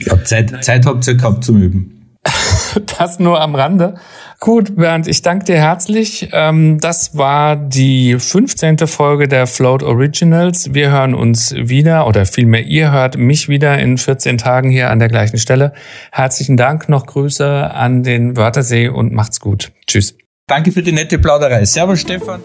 Ja, 0.00 0.22
Zeit, 0.24 0.64
Zeit 0.64 0.86
habt 0.86 1.06
ihr 1.06 1.14
gehabt 1.14 1.44
zum 1.44 1.60
Üben. 1.60 1.91
das 2.98 3.18
nur 3.18 3.40
am 3.40 3.54
Rande. 3.54 3.94
Gut, 4.38 4.76
Bernd, 4.76 5.06
ich 5.06 5.22
danke 5.22 5.44
dir 5.44 5.56
herzlich. 5.56 6.28
Ähm, 6.32 6.78
das 6.80 7.16
war 7.16 7.56
die 7.56 8.16
15. 8.18 8.78
Folge 8.88 9.28
der 9.28 9.46
Float 9.46 9.82
Originals. 9.82 10.74
Wir 10.74 10.90
hören 10.90 11.14
uns 11.14 11.54
wieder 11.54 12.06
oder 12.06 12.26
vielmehr 12.26 12.64
ihr 12.64 12.90
hört 12.90 13.16
mich 13.16 13.48
wieder 13.48 13.78
in 13.78 13.98
14 13.98 14.38
Tagen 14.38 14.70
hier 14.70 14.90
an 14.90 14.98
der 14.98 15.08
gleichen 15.08 15.38
Stelle. 15.38 15.72
Herzlichen 16.10 16.56
Dank, 16.56 16.88
noch 16.88 17.06
Grüße 17.06 17.70
an 17.72 18.02
den 18.02 18.36
Wörthersee 18.36 18.88
und 18.88 19.12
macht's 19.12 19.40
gut. 19.40 19.72
Tschüss. 19.86 20.16
Danke 20.48 20.72
für 20.72 20.82
die 20.82 20.92
nette 20.92 21.18
Plauderei. 21.18 21.64
Servus, 21.64 22.00
Stefan. 22.00 22.40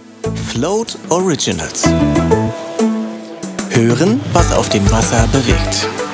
Float 0.49 0.97
Originals. 1.09 1.83
Hören, 3.71 4.19
was 4.33 4.53
auf 4.53 4.69
dem 4.69 4.89
Wasser 4.91 5.27
bewegt. 5.31 6.06